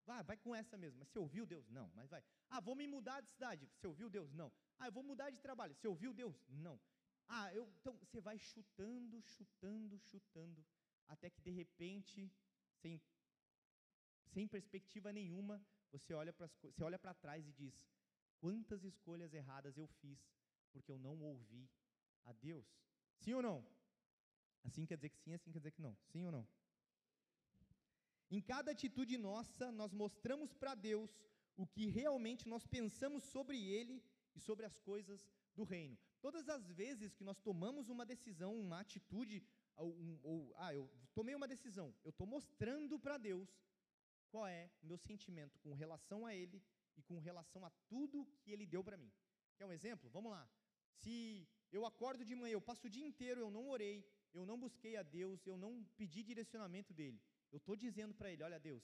[0.04, 0.98] Vai, vai com essa mesmo.
[0.98, 1.68] Mas você ouviu Deus?
[1.70, 2.22] Não, mas vai.
[2.50, 3.66] Ah, vou me mudar de cidade.
[3.74, 4.32] Você ouviu Deus?
[4.32, 4.52] Não.
[4.78, 5.74] Ah, eu vou mudar de trabalho.
[5.74, 6.36] Você ouviu Deus?
[6.48, 6.78] Não.
[7.28, 10.64] Ah, eu, então você vai chutando, chutando, chutando,
[11.08, 12.30] até que de repente,
[12.82, 13.00] sem,
[14.32, 17.74] sem perspectiva nenhuma, você olha para você olha para trás e diz:
[18.40, 20.18] quantas escolhas erradas eu fiz
[20.72, 21.70] porque eu não ouvi
[22.24, 22.66] a Deus?
[23.20, 23.64] Sim ou não?
[24.64, 25.96] Assim quer dizer que sim, assim quer dizer que não.
[26.10, 26.46] Sim ou não?
[28.30, 31.10] Em cada atitude nossa, nós mostramos para Deus
[31.56, 34.02] o que realmente nós pensamos sobre Ele
[34.34, 35.20] e sobre as coisas
[35.54, 35.96] do reino.
[36.20, 39.42] Todas as vezes que nós tomamos uma decisão, uma atitude,
[39.76, 43.48] ou, ou ah, eu tomei uma decisão, eu estou mostrando para Deus
[44.30, 46.62] qual é o meu sentimento com relação a Ele
[46.96, 49.12] e com relação a tudo que Ele deu para mim.
[49.56, 50.10] Quer um exemplo?
[50.10, 50.48] Vamos lá.
[51.02, 54.04] Se eu acordo de manhã, eu passo o dia inteiro, eu não orei,
[54.34, 57.20] eu não busquei a Deus, eu não pedi direcionamento dele.
[57.52, 58.82] Eu estou dizendo para ele: olha, Deus,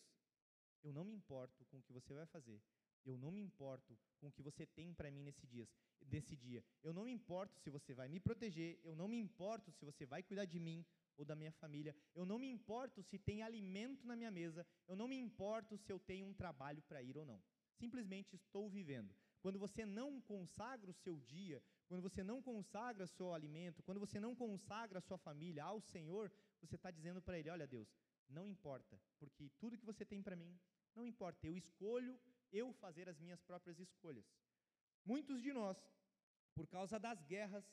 [0.83, 2.63] eu não me importo com o que você vai fazer.
[3.05, 5.67] Eu não me importo com o que você tem para mim nesse dia,
[6.07, 6.63] nesse dia.
[6.83, 8.79] Eu não me importo se você vai me proteger.
[8.85, 10.85] Eu não me importo se você vai cuidar de mim
[11.17, 11.97] ou da minha família.
[12.15, 14.67] Eu não me importo se tem alimento na minha mesa.
[14.87, 17.43] Eu não me importo se eu tenho um trabalho para ir ou não.
[17.73, 19.15] Simplesmente estou vivendo.
[19.41, 24.21] Quando você não consagra o seu dia, quando você não consagra seu alimento, quando você
[24.21, 26.31] não consagra sua família ao Senhor,
[26.61, 27.89] você está dizendo para Ele: olha, Deus,
[28.29, 30.57] não importa, porque tudo que você tem para mim,
[30.95, 32.17] não importa, eu escolho
[32.53, 34.25] eu fazer as minhas próprias escolhas.
[35.05, 35.77] Muitos de nós,
[36.55, 37.65] por causa das guerras,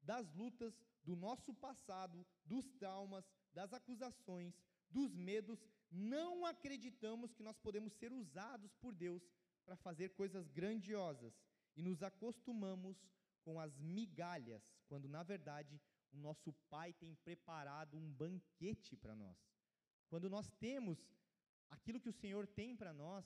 [0.00, 0.74] das lutas,
[1.04, 4.54] do nosso passado, dos traumas, das acusações,
[4.88, 9.22] dos medos, não acreditamos que nós podemos ser usados por Deus
[9.66, 11.34] para fazer coisas grandiosas
[11.76, 12.96] e nos acostumamos
[13.46, 15.80] com as migalhas, quando na verdade
[16.12, 19.38] o nosso Pai tem preparado um banquete para nós.
[20.10, 20.98] Quando nós temos
[21.76, 23.24] aquilo que o Senhor tem para nós,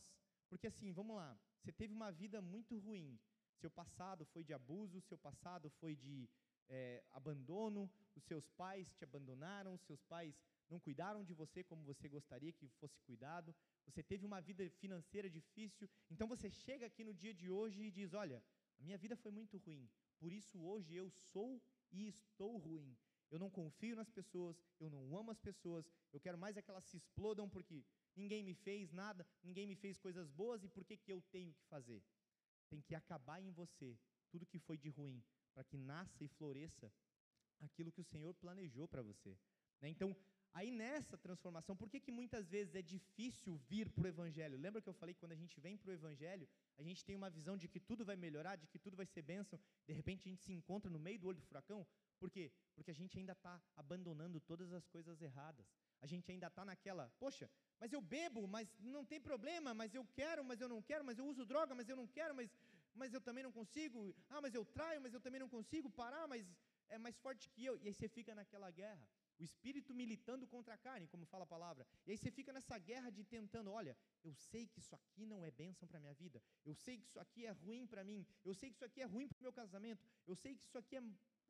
[0.50, 3.18] porque assim, vamos lá, você teve uma vida muito ruim,
[3.62, 6.28] seu passado foi de abuso, seu passado foi de
[6.68, 10.34] é, abandono, os seus pais te abandonaram, os seus pais
[10.68, 13.54] não cuidaram de você como você gostaria que fosse cuidado,
[13.86, 17.90] você teve uma vida financeira difícil, então você chega aqui no dia de hoje e
[17.90, 18.42] diz: Olha,
[18.78, 19.88] a minha vida foi muito ruim,
[20.20, 21.50] por isso hoje eu sou
[21.90, 22.96] e estou ruim
[23.30, 26.70] eu não confio nas pessoas, eu não amo as pessoas, eu quero mais é que
[26.70, 27.84] elas se explodam porque
[28.16, 31.52] ninguém me fez nada, ninguém me fez coisas boas e por que, que eu tenho
[31.54, 32.02] que fazer?
[32.68, 33.96] Tem que acabar em você
[34.30, 35.22] tudo que foi de ruim,
[35.54, 36.92] para que nasça e floresça
[37.60, 39.38] aquilo que o Senhor planejou para você.
[39.80, 39.88] Né?
[39.88, 40.16] Então,
[40.52, 44.58] aí nessa transformação, por que, que muitas vezes é difícil vir para o Evangelho?
[44.58, 46.48] Lembra que eu falei que quando a gente vem para o Evangelho,
[46.78, 49.22] a gente tem uma visão de que tudo vai melhorar, de que tudo vai ser
[49.22, 51.86] bênção, de repente a gente se encontra no meio do olho do furacão?
[52.18, 52.52] Por quê?
[52.74, 55.66] Porque a gente ainda está abandonando todas as coisas erradas.
[56.02, 60.04] A gente ainda está naquela, poxa, mas eu bebo, mas não tem problema, mas eu
[60.14, 62.50] quero, mas eu não quero, mas eu uso droga, mas eu não quero, mas,
[62.94, 64.14] mas eu também não consigo.
[64.28, 66.46] Ah, mas eu traio, mas eu também não consigo parar, mas
[66.88, 67.78] é mais forte que eu.
[67.82, 69.06] E aí você fica naquela guerra.
[69.40, 71.86] O espírito militando contra a carne, como fala a palavra.
[72.06, 75.42] E aí você fica nessa guerra de tentando, olha, eu sei que isso aqui não
[75.42, 76.42] é bênção para a minha vida.
[76.64, 78.26] Eu sei que isso aqui é ruim para mim.
[78.44, 80.04] Eu sei que isso aqui é ruim para o meu casamento.
[80.26, 81.02] Eu sei que isso aqui é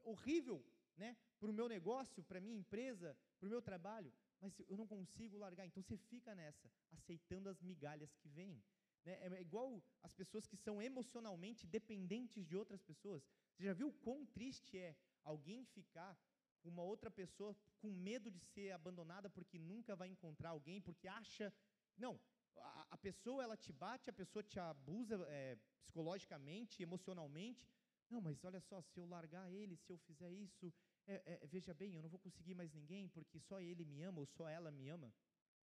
[0.03, 0.65] horrível
[0.97, 4.77] né, para o meu negócio, para a minha empresa, para o meu trabalho, mas eu
[4.77, 5.67] não consigo largar.
[5.67, 8.63] Então você fica nessa, aceitando as migalhas que vêm.
[9.05, 9.19] Né?
[9.21, 13.27] É igual as pessoas que são emocionalmente dependentes de outras pessoas.
[13.55, 16.19] Você já viu quão triste é alguém ficar
[16.61, 21.09] com uma outra pessoa com medo de ser abandonada porque nunca vai encontrar alguém, porque
[21.09, 21.53] acha.
[21.97, 22.21] Não,
[22.57, 27.67] a, a pessoa ela te bate, a pessoa te abusa é, psicologicamente, emocionalmente.
[28.09, 30.73] Não, mas olha só, se eu largar ele, se eu fizer isso,
[31.07, 34.21] é, é, veja bem, eu não vou conseguir mais ninguém porque só ele me ama
[34.21, 35.13] ou só ela me ama.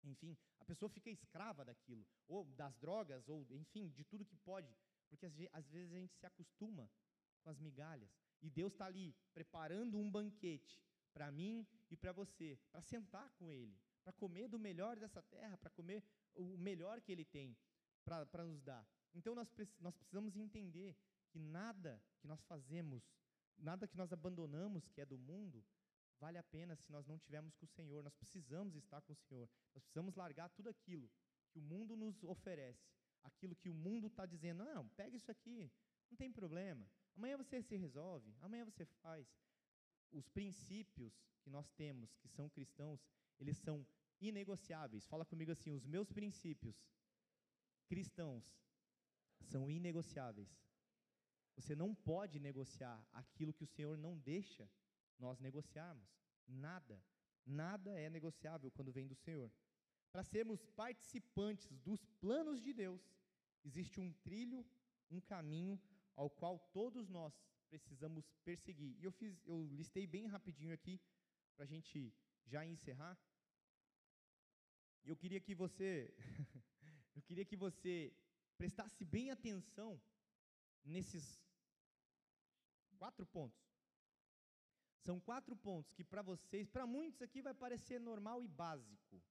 [0.02, 4.76] Enfim, a pessoa fica escrava daquilo, ou das drogas, ou enfim, de tudo que pode,
[5.08, 6.90] porque às vezes a gente se acostuma
[7.42, 8.10] com as migalhas.
[8.42, 10.84] E Deus está ali preparando um banquete
[11.14, 15.56] para mim e para você, para sentar com Ele, para comer do melhor dessa terra,
[15.56, 16.04] para comer
[16.34, 17.56] o melhor que Ele tem
[18.04, 18.86] para nos dar.
[19.14, 19.48] Então nós,
[19.80, 20.94] nós precisamos entender
[21.30, 23.02] que nada que nós fazemos,
[23.56, 25.64] nada que nós abandonamos que é do mundo,
[26.18, 28.02] vale a pena se nós não tivermos com o Senhor.
[28.02, 29.48] Nós precisamos estar com o Senhor.
[29.74, 31.10] Nós precisamos largar tudo aquilo
[31.50, 32.92] que o mundo nos oferece,
[33.22, 34.64] aquilo que o mundo está dizendo.
[34.64, 35.70] Não, pega isso aqui,
[36.10, 36.86] não tem problema.
[37.16, 39.26] Amanhã você se resolve, amanhã você faz.
[40.12, 43.00] Os princípios que nós temos, que são cristãos,
[43.38, 43.86] eles são
[44.20, 45.06] inegociáveis.
[45.06, 46.76] Fala comigo assim: os meus princípios
[47.86, 48.44] cristãos
[49.40, 50.48] são inegociáveis.
[51.56, 54.68] Você não pode negociar aquilo que o Senhor não deixa
[55.18, 56.08] nós negociarmos.
[56.46, 57.02] Nada,
[57.46, 59.50] nada é negociável quando vem do Senhor.
[60.10, 63.02] Para sermos participantes dos planos de Deus,
[63.64, 64.64] existe um trilho,
[65.10, 65.80] um caminho
[66.16, 67.34] ao qual todos nós
[67.78, 68.96] precisamos perseguir.
[69.00, 71.00] E eu fiz, eu listei bem rapidinho aqui
[71.54, 72.12] para a gente
[72.46, 73.18] já encerrar.
[75.04, 76.14] Eu queria que você,
[77.14, 78.12] eu queria que você
[78.56, 80.00] prestasse bem atenção
[80.84, 81.40] nesses
[82.98, 83.62] quatro pontos.
[85.00, 89.22] São quatro pontos que para vocês, para muitos aqui vai parecer normal e básico,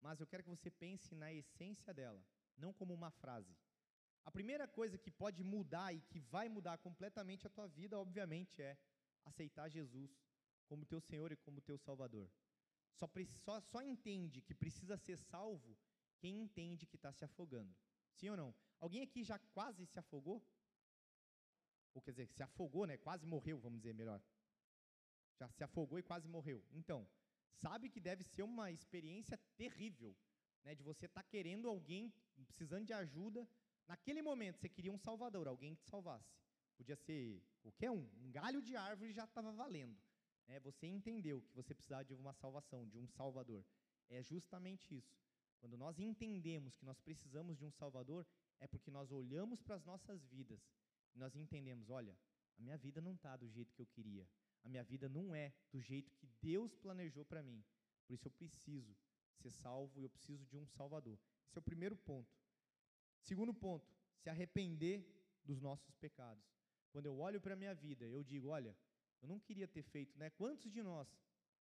[0.00, 2.20] mas eu quero que você pense na essência dela,
[2.56, 3.56] não como uma frase.
[4.26, 8.60] A primeira coisa que pode mudar e que vai mudar completamente a tua vida, obviamente,
[8.60, 8.76] é
[9.24, 10.10] aceitar Jesus
[10.66, 12.28] como teu Senhor e como teu Salvador.
[12.96, 13.08] Só,
[13.44, 15.78] só, só entende que precisa ser salvo
[16.18, 17.72] quem entende que está se afogando.
[18.14, 18.54] Sim ou não?
[18.80, 20.44] Alguém aqui já quase se afogou?
[21.94, 22.96] Ou quer dizer, se afogou, né?
[22.96, 24.20] Quase morreu, vamos dizer melhor.
[25.38, 26.64] Já se afogou e quase morreu.
[26.72, 27.08] Então,
[27.52, 30.16] sabe que deve ser uma experiência terrível,
[30.64, 30.74] né?
[30.74, 32.12] De você estar tá querendo alguém,
[32.44, 33.48] precisando de ajuda,
[33.88, 36.34] Naquele momento você queria um salvador, alguém que te salvasse.
[36.76, 39.96] Podia ser qualquer um, um galho de árvore já estava valendo.
[40.46, 40.60] Né?
[40.60, 43.64] Você entendeu que você precisava de uma salvação, de um salvador.
[44.08, 45.16] É justamente isso.
[45.58, 48.26] Quando nós entendemos que nós precisamos de um salvador,
[48.60, 50.60] é porque nós olhamos para as nossas vidas
[51.14, 52.16] e nós entendemos: olha,
[52.58, 54.28] a minha vida não está do jeito que eu queria.
[54.64, 57.64] A minha vida não é do jeito que Deus planejou para mim.
[58.06, 58.96] Por isso eu preciso
[59.36, 61.18] ser salvo e eu preciso de um salvador.
[61.48, 62.28] Esse é o primeiro ponto.
[63.28, 63.84] Segundo ponto,
[64.20, 64.96] se arrepender
[65.44, 66.44] dos nossos pecados.
[66.92, 68.72] Quando eu olho para a minha vida, eu digo: olha,
[69.20, 70.30] eu não queria ter feito, né?
[70.30, 71.08] Quantos de nós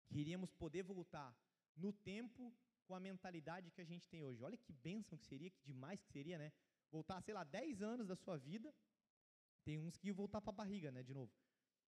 [0.08, 1.30] queríamos poder voltar
[1.76, 2.54] no tempo
[2.86, 4.44] com a mentalidade que a gente tem hoje?
[4.44, 6.52] Olha que bênção que seria, que demais que seria, né?
[6.92, 8.74] Voltar, sei lá, 10 anos da sua vida.
[9.64, 11.32] Tem uns que iam voltar para a barriga, né, de novo.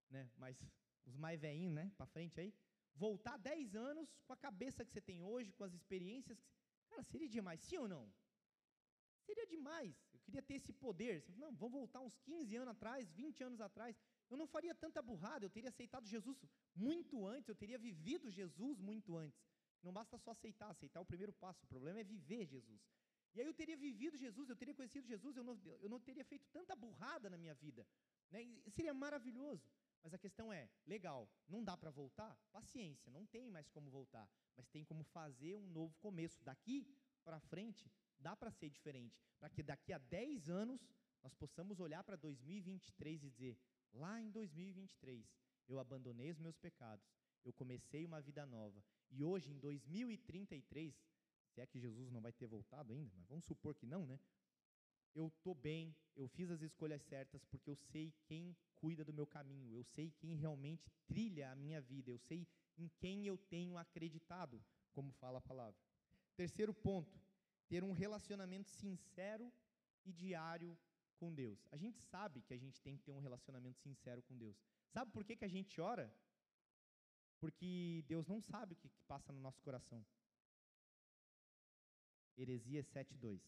[0.09, 0.29] Né?
[0.37, 0.57] Mas
[1.05, 2.53] os mais velhinhos, né, para frente aí.
[2.95, 6.39] Voltar 10 anos com a cabeça que você tem hoje, com as experiências.
[6.39, 6.51] Que...
[6.89, 8.11] Cara, seria demais, sim ou não?
[9.25, 9.95] Seria demais.
[10.13, 11.23] Eu queria ter esse poder.
[11.37, 13.95] Não, vamos voltar uns 15 anos atrás, 20 anos atrás.
[14.29, 16.37] Eu não faria tanta burrada, eu teria aceitado Jesus
[16.75, 19.41] muito antes, eu teria vivido Jesus muito antes.
[19.83, 22.81] Não basta só aceitar, aceitar é o primeiro passo, o problema é viver Jesus.
[23.33, 26.23] E aí eu teria vivido Jesus, eu teria conhecido Jesus, eu não, eu não teria
[26.23, 27.87] feito tanta burrada na minha vida.
[28.29, 28.45] Né?
[28.69, 29.69] seria maravilhoso.
[30.03, 32.35] Mas a questão é, legal, não dá para voltar?
[32.51, 34.29] Paciência, não tem mais como voltar.
[34.55, 36.43] Mas tem como fazer um novo começo.
[36.43, 36.87] Daqui
[37.23, 37.89] para frente,
[38.21, 40.81] dá para ser diferente, para que daqui a 10 anos
[41.23, 43.57] nós possamos olhar para 2023 e dizer:
[43.93, 45.25] lá em 2023
[45.67, 47.05] eu abandonei os meus pecados,
[47.43, 50.95] eu comecei uma vida nova, e hoje em 2033,
[51.53, 54.19] se é que Jesus não vai ter voltado ainda, mas vamos supor que não, né?
[55.13, 59.27] Eu estou bem, eu fiz as escolhas certas porque eu sei quem cuida do meu
[59.27, 62.47] caminho, eu sei quem realmente trilha a minha vida, eu sei
[62.77, 64.63] em quem eu tenho acreditado,
[64.93, 65.79] como fala a palavra.
[66.35, 67.20] Terceiro ponto,
[67.71, 69.45] ter um relacionamento sincero
[70.03, 70.71] e diário
[71.19, 71.59] com Deus.
[71.75, 74.57] A gente sabe que a gente tem que ter um relacionamento sincero com Deus.
[74.95, 76.07] Sabe por que, que a gente ora?
[77.39, 79.99] Porque Deus não sabe o que, que passa no nosso coração.
[82.41, 83.39] Heresias 7:2.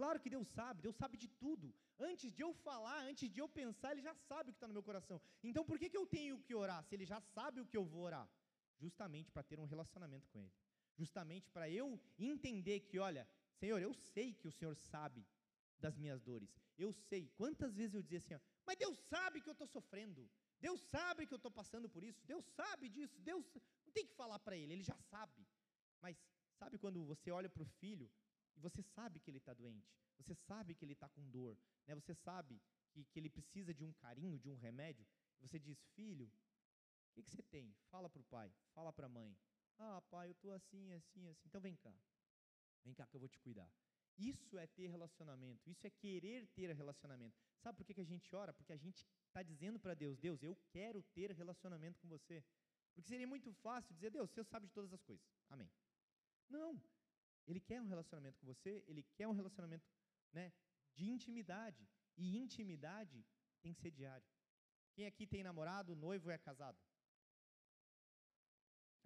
[0.00, 1.74] Claro que Deus sabe, Deus sabe de tudo.
[2.10, 4.78] Antes de eu falar, antes de eu pensar, Ele já sabe o que está no
[4.78, 5.18] meu coração.
[5.42, 7.86] Então por que, que eu tenho que orar se Ele já sabe o que eu
[7.94, 8.28] vou orar?
[8.84, 10.65] Justamente para ter um relacionamento com Ele
[10.96, 13.28] justamente para eu entender que, olha,
[13.58, 15.26] Senhor, eu sei que o Senhor sabe
[15.78, 16.50] das minhas dores.
[16.78, 17.28] Eu sei.
[17.36, 20.28] Quantas vezes eu dizia assim, ó, mas Deus sabe que eu estou sofrendo.
[20.60, 22.24] Deus sabe que eu estou passando por isso.
[22.26, 23.18] Deus sabe disso.
[23.20, 23.44] Deus
[23.84, 25.46] não tem que falar para ele, ele já sabe.
[26.00, 26.16] Mas
[26.58, 28.10] sabe quando você olha para o filho
[28.56, 31.94] e você sabe que ele está doente, você sabe que ele está com dor, né?
[31.94, 35.06] Você sabe que, que ele precisa de um carinho, de um remédio.
[35.40, 37.74] Você diz, filho, o que, que você tem?
[37.90, 39.36] Fala para o pai, fala para a mãe.
[39.78, 41.46] Ah, pai, eu estou assim, assim, assim.
[41.46, 41.94] Então vem cá.
[42.84, 43.70] Vem cá que eu vou te cuidar.
[44.16, 47.36] Isso é ter relacionamento, isso é querer ter relacionamento.
[47.60, 48.52] Sabe por que, que a gente ora?
[48.54, 52.42] Porque a gente está dizendo para Deus: Deus, eu quero ter relacionamento com você.
[52.94, 55.24] Porque seria muito fácil dizer: Deus, você sabe de todas as coisas.
[55.50, 55.70] Amém.
[56.48, 56.80] Não.
[57.46, 59.86] Ele quer um relacionamento com você, ele quer um relacionamento
[60.32, 60.52] né,
[60.94, 61.86] de intimidade.
[62.16, 63.24] E intimidade
[63.60, 64.26] tem que ser diário.
[64.94, 66.78] Quem aqui tem namorado, noivo é casado?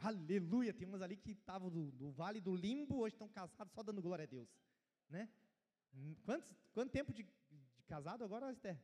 [0.01, 0.73] Aleluia!
[0.73, 4.01] Tem umas ali que estavam do, do, vale do limbo, hoje estão casados só dando
[4.01, 4.49] glória a Deus.
[5.09, 5.29] Né?
[6.25, 8.81] Quantos, quanto tempo de, de casado agora, Esther?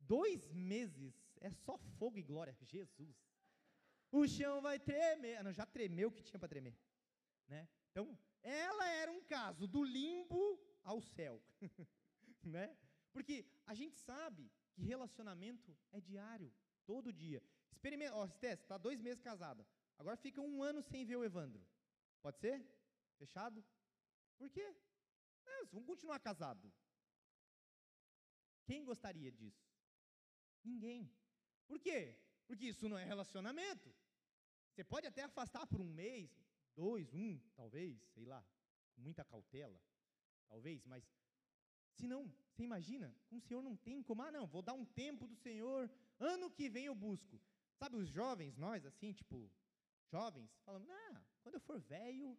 [0.00, 1.14] Dois meses.
[1.40, 2.56] É só fogo e glória.
[2.60, 3.16] Jesus.
[4.10, 5.36] O chão vai tremer.
[5.36, 6.76] Ah, não, já tremeu o que tinha para tremer.
[7.46, 7.68] Né?
[7.90, 11.40] Então, ela era um caso do limbo ao céu.
[12.42, 12.76] né?
[13.12, 16.52] Porque a gente sabe que relacionamento é diário,
[16.84, 17.42] todo dia.
[17.70, 19.66] Experimenta, ó, está dois meses casada.
[19.98, 21.64] Agora fica um ano sem ver o Evandro.
[22.22, 22.64] Pode ser?
[23.18, 23.64] Fechado?
[24.36, 24.74] Por quê?
[25.46, 26.72] É, vamos continuar casado.
[28.64, 29.64] Quem gostaria disso?
[30.64, 31.10] Ninguém.
[31.66, 32.18] Por quê?
[32.46, 33.94] Porque isso não é relacionamento.
[34.72, 36.30] Você pode até afastar por um mês,
[36.74, 38.44] dois, um, talvez, sei lá,
[38.94, 39.80] com muita cautela,
[40.48, 41.08] talvez, mas
[41.94, 44.84] se não, você imagina, com o Senhor não tem como, ah, não, vou dar um
[44.84, 47.40] tempo do Senhor, ano que vem eu busco.
[47.78, 49.50] Sabe os jovens, nós, assim, tipo,
[50.10, 52.36] jovens, falando, ah, quando eu for velho,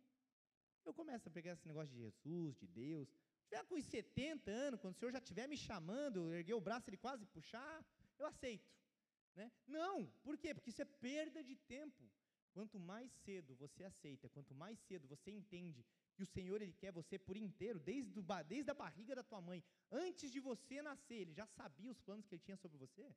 [0.86, 3.08] eu começo a pegar esse negócio de Jesus, de Deus.
[3.52, 6.90] Já com os 70 anos, quando o Senhor já estiver me chamando, erguer o braço,
[6.90, 7.86] ele quase puxar,
[8.18, 8.70] eu aceito.
[9.36, 9.52] Né?
[9.68, 10.54] Não, por quê?
[10.54, 12.10] Porque isso é perda de tempo.
[12.52, 16.92] Quanto mais cedo você aceita, quanto mais cedo você entende que o Senhor ele quer
[16.92, 21.20] você por inteiro, desde, o, desde a barriga da tua mãe, antes de você nascer,
[21.22, 23.14] ele já sabia os planos que ele tinha sobre você.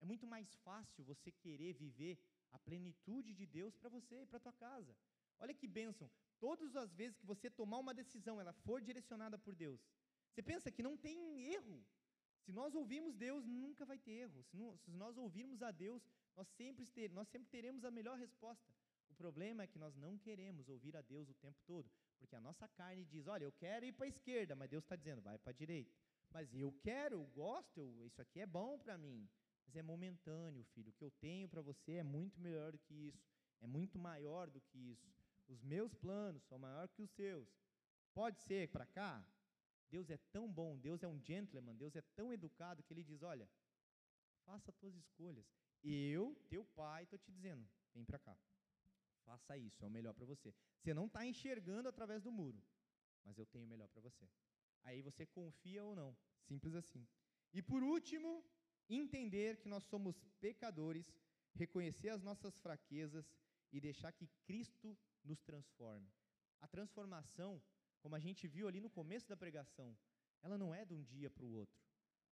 [0.00, 2.16] É muito mais fácil você querer viver
[2.52, 4.96] a plenitude de Deus para você e para tua casa.
[5.38, 6.10] Olha que bênção.
[6.38, 9.80] Todas as vezes que você tomar uma decisão, ela for direcionada por Deus.
[10.30, 11.84] Você pensa que não tem erro.
[12.44, 14.42] Se nós ouvirmos Deus, nunca vai ter erro.
[14.44, 16.02] Se, não, se nós ouvirmos a Deus,
[16.36, 18.72] nós sempre, ter, nós sempre teremos a melhor resposta.
[19.10, 22.40] O problema é que nós não queremos ouvir a Deus o tempo todo, porque a
[22.40, 25.36] nossa carne diz: olha, eu quero ir para a esquerda, mas Deus está dizendo: vai
[25.38, 25.94] para a direita.
[26.30, 29.28] Mas eu quero, eu gosto, eu, isso aqui é bom para mim.
[29.70, 30.90] Mas é momentâneo, filho.
[30.90, 33.24] O que eu tenho para você é muito melhor do que isso,
[33.60, 35.08] é muito maior do que isso.
[35.46, 37.48] Os meus planos são maiores que os seus.
[38.12, 39.24] Pode ser para cá?
[39.88, 43.22] Deus é tão bom, Deus é um gentleman, Deus é tão educado que ele diz:
[43.22, 43.48] olha,
[44.44, 45.46] faça as tuas escolhas.
[45.84, 47.64] Eu, teu pai, estou te dizendo:
[47.94, 48.36] vem para cá.
[49.24, 50.52] Faça isso, é o melhor para você.
[50.80, 52.60] Você não está enxergando através do muro,
[53.24, 54.28] mas eu tenho o melhor para você.
[54.82, 56.16] Aí você confia ou não.
[56.40, 57.06] Simples assim.
[57.52, 58.44] E por último,
[58.88, 61.06] entender que nós somos pecadores,
[61.54, 63.26] reconhecer as nossas fraquezas
[63.72, 66.10] e deixar que Cristo nos transforme.
[66.60, 67.62] A transformação,
[68.00, 69.96] como a gente viu ali no começo da pregação,
[70.42, 71.80] ela não é de um dia para o outro.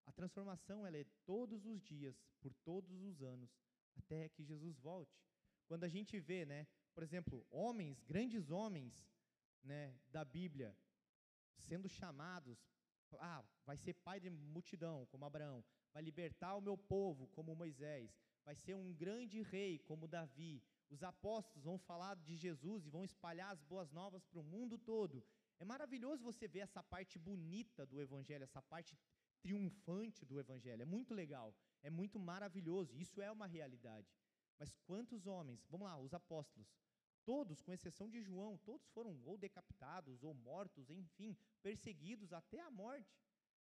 [0.07, 3.51] A transformação ela é todos os dias, por todos os anos,
[3.97, 5.21] até que Jesus volte.
[5.67, 9.05] Quando a gente vê, né, por exemplo, homens, grandes homens,
[9.63, 10.77] né, da Bíblia,
[11.59, 12.59] sendo chamados,
[13.19, 15.65] ah, vai ser pai de multidão, como Abraão,
[15.97, 21.03] vai libertar o meu povo, como Moisés, vai ser um grande rei, como Davi, os
[21.03, 25.25] apóstolos vão falar de Jesus e vão espalhar as boas novas para o mundo todo.
[25.59, 28.95] É maravilhoso você ver essa parte bonita do Evangelho, essa parte
[29.41, 30.83] triunfante do Evangelho.
[30.83, 32.95] É muito legal, é muito maravilhoso.
[32.95, 34.07] Isso é uma realidade.
[34.59, 36.69] Mas quantos homens, vamos lá, os apóstolos,
[37.25, 42.71] todos, com exceção de João, todos foram ou decapitados ou mortos, enfim, perseguidos até a
[42.71, 43.17] morte.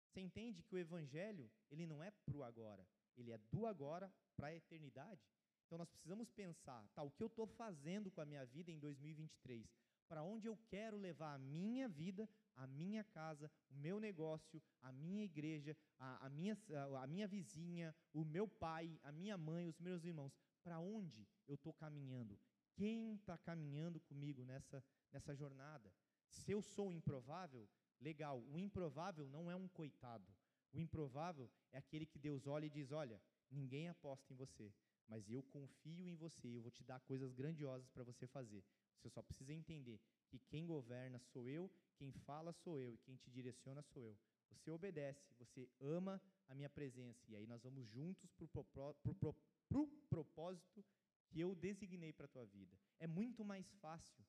[0.09, 2.87] Você entende que o Evangelho, ele não é para o agora,
[3.17, 5.23] ele é do agora para a eternidade.
[5.67, 8.79] Então nós precisamos pensar, tá, o que eu estou fazendo com a minha vida em
[8.79, 9.69] 2023?
[10.09, 14.91] Para onde eu quero levar a minha vida, a minha casa, o meu negócio, a
[14.91, 16.57] minha igreja, a, a, minha,
[17.03, 20.33] a minha vizinha, o meu pai, a minha mãe, os meus irmãos?
[20.65, 22.41] Para onde eu estou caminhando?
[22.75, 24.83] Quem está caminhando comigo nessa,
[25.13, 25.93] nessa jornada?
[26.31, 27.69] Se eu sou improvável,
[28.01, 28.43] legal.
[28.49, 30.31] O improvável não é um coitado.
[30.73, 33.21] O improvável é aquele que Deus olha e diz: Olha,
[33.51, 34.73] ninguém aposta em você
[35.09, 38.63] mas eu confio em você, eu vou te dar coisas grandiosas para você fazer.
[38.95, 43.17] Você só precisa entender que quem governa sou eu, quem fala sou eu e quem
[43.17, 44.19] te direciona sou eu.
[44.51, 50.85] Você obedece, você ama a minha presença e aí nós vamos juntos para o propósito
[51.27, 52.79] que eu designei para a tua vida.
[52.99, 54.25] É muito mais fácil.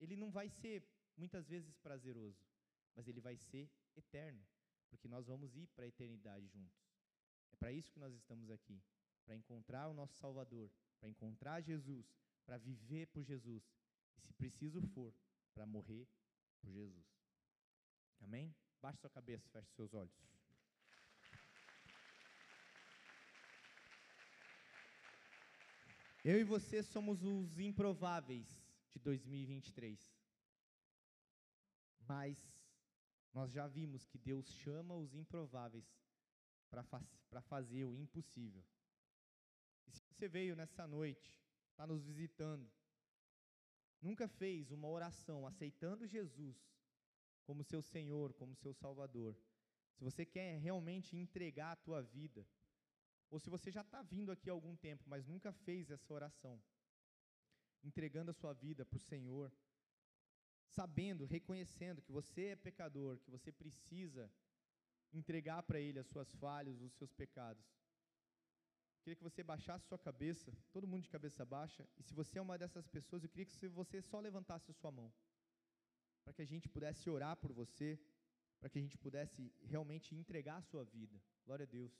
[0.00, 0.84] Ele não vai ser
[1.16, 2.44] muitas vezes prazeroso,
[2.98, 4.44] mas ele vai ser eterno,
[4.90, 6.82] porque nós vamos ir para a eternidade juntos.
[7.52, 8.82] É para isso que nós estamos aqui,
[9.24, 10.68] para encontrar o nosso Salvador,
[10.98, 12.12] para encontrar Jesus,
[12.44, 13.62] para viver por Jesus
[14.16, 15.14] e, se preciso for,
[15.54, 16.08] para morrer
[16.60, 17.06] por Jesus.
[18.20, 18.52] Amém?
[18.82, 20.28] Baixe sua cabeça, feche seus olhos.
[26.24, 30.18] Eu e você somos os improváveis de 2023.
[32.00, 32.57] Mas
[33.38, 35.86] nós já vimos que Deus chama os improváveis
[36.68, 37.00] para fa
[37.42, 38.64] fazer o impossível.
[39.86, 42.68] E se você veio nessa noite, está nos visitando,
[44.02, 46.56] nunca fez uma oração aceitando Jesus
[47.44, 49.38] como seu Senhor, como seu Salvador,
[49.94, 52.44] se você quer realmente entregar a tua vida,
[53.30, 56.60] ou se você já está vindo aqui há algum tempo, mas nunca fez essa oração,
[57.84, 59.52] entregando a sua vida para o Senhor,
[60.68, 64.30] sabendo, reconhecendo que você é pecador, que você precisa
[65.12, 67.64] entregar para Ele as suas falhas, os seus pecados.
[69.02, 72.42] Queria que você baixasse sua cabeça, todo mundo de cabeça baixa, e se você é
[72.42, 75.12] uma dessas pessoas, eu queria que você só levantasse a sua mão,
[76.24, 77.98] para que a gente pudesse orar por você,
[78.60, 81.18] para que a gente pudesse realmente entregar a sua vida.
[81.46, 81.92] Glória a Deus.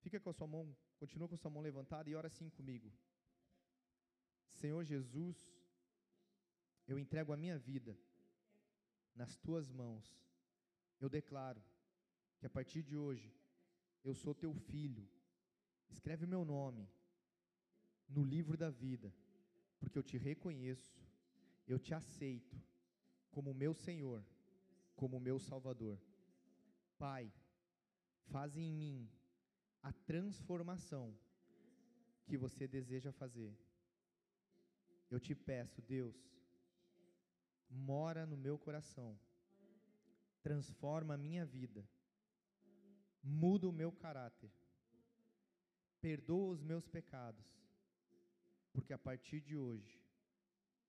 [0.00, 2.92] Fica com a sua mão, continua com a sua mão levantada e ora assim comigo.
[4.50, 5.55] Senhor Jesus,
[6.86, 7.96] eu entrego a minha vida
[9.14, 10.04] nas tuas mãos.
[11.00, 11.62] Eu declaro
[12.38, 13.34] que a partir de hoje
[14.04, 15.08] eu sou teu filho.
[15.88, 16.88] Escreve o meu nome
[18.08, 19.12] no livro da vida,
[19.80, 21.04] porque eu te reconheço,
[21.66, 22.56] eu te aceito
[23.30, 24.24] como meu Senhor,
[24.94, 25.98] como meu Salvador.
[26.98, 27.32] Pai,
[28.26, 29.10] faz em mim
[29.82, 31.14] a transformação
[32.24, 33.56] que você deseja fazer.
[35.10, 36.16] Eu te peço, Deus,
[37.70, 39.18] mora no meu coração,
[40.42, 41.88] transforma a minha vida,
[43.22, 44.50] muda o meu caráter,
[46.00, 47.44] perdoa os meus pecados,
[48.72, 50.00] porque a partir de hoje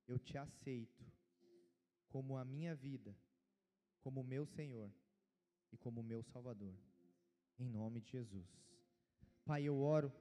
[0.08, 1.06] eu te aceito
[2.10, 3.16] como a minha vida,
[4.02, 4.92] como meu Senhor
[5.72, 6.76] e como meu Salvador,
[7.60, 8.48] em nome de Jesus.
[9.46, 10.14] Pai, eu oro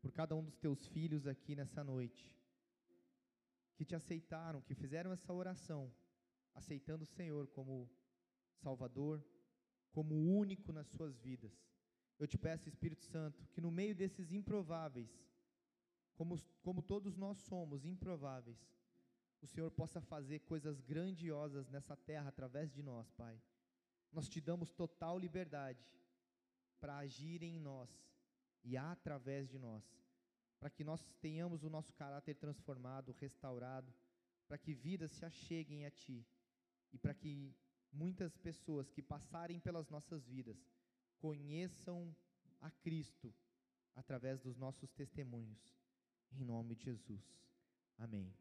[0.00, 2.36] por cada um dos teus filhos aqui nessa noite,
[3.76, 5.92] que te aceitaram, que fizeram essa oração,
[6.54, 7.90] aceitando o Senhor como
[8.62, 9.24] Salvador,
[9.92, 11.52] como único nas suas vidas.
[12.18, 15.10] Eu te peço, Espírito Santo, que no meio desses improváveis,
[16.14, 18.58] como, como todos nós somos improváveis,
[19.40, 23.42] o Senhor possa fazer coisas grandiosas nessa terra através de nós, Pai.
[24.12, 25.84] Nós te damos total liberdade
[26.78, 27.90] para agir em nós
[28.62, 29.84] e através de nós,
[30.62, 33.92] para que nós tenhamos o nosso caráter transformado, restaurado,
[34.46, 36.24] para que vidas se acheguem a Ti
[36.92, 37.52] e para que
[37.92, 40.56] muitas pessoas que passarem pelas nossas vidas
[41.18, 42.14] conheçam
[42.60, 43.34] a Cristo
[43.96, 45.76] através dos nossos testemunhos.
[46.30, 47.44] Em nome de Jesus.
[47.98, 48.32] Amém.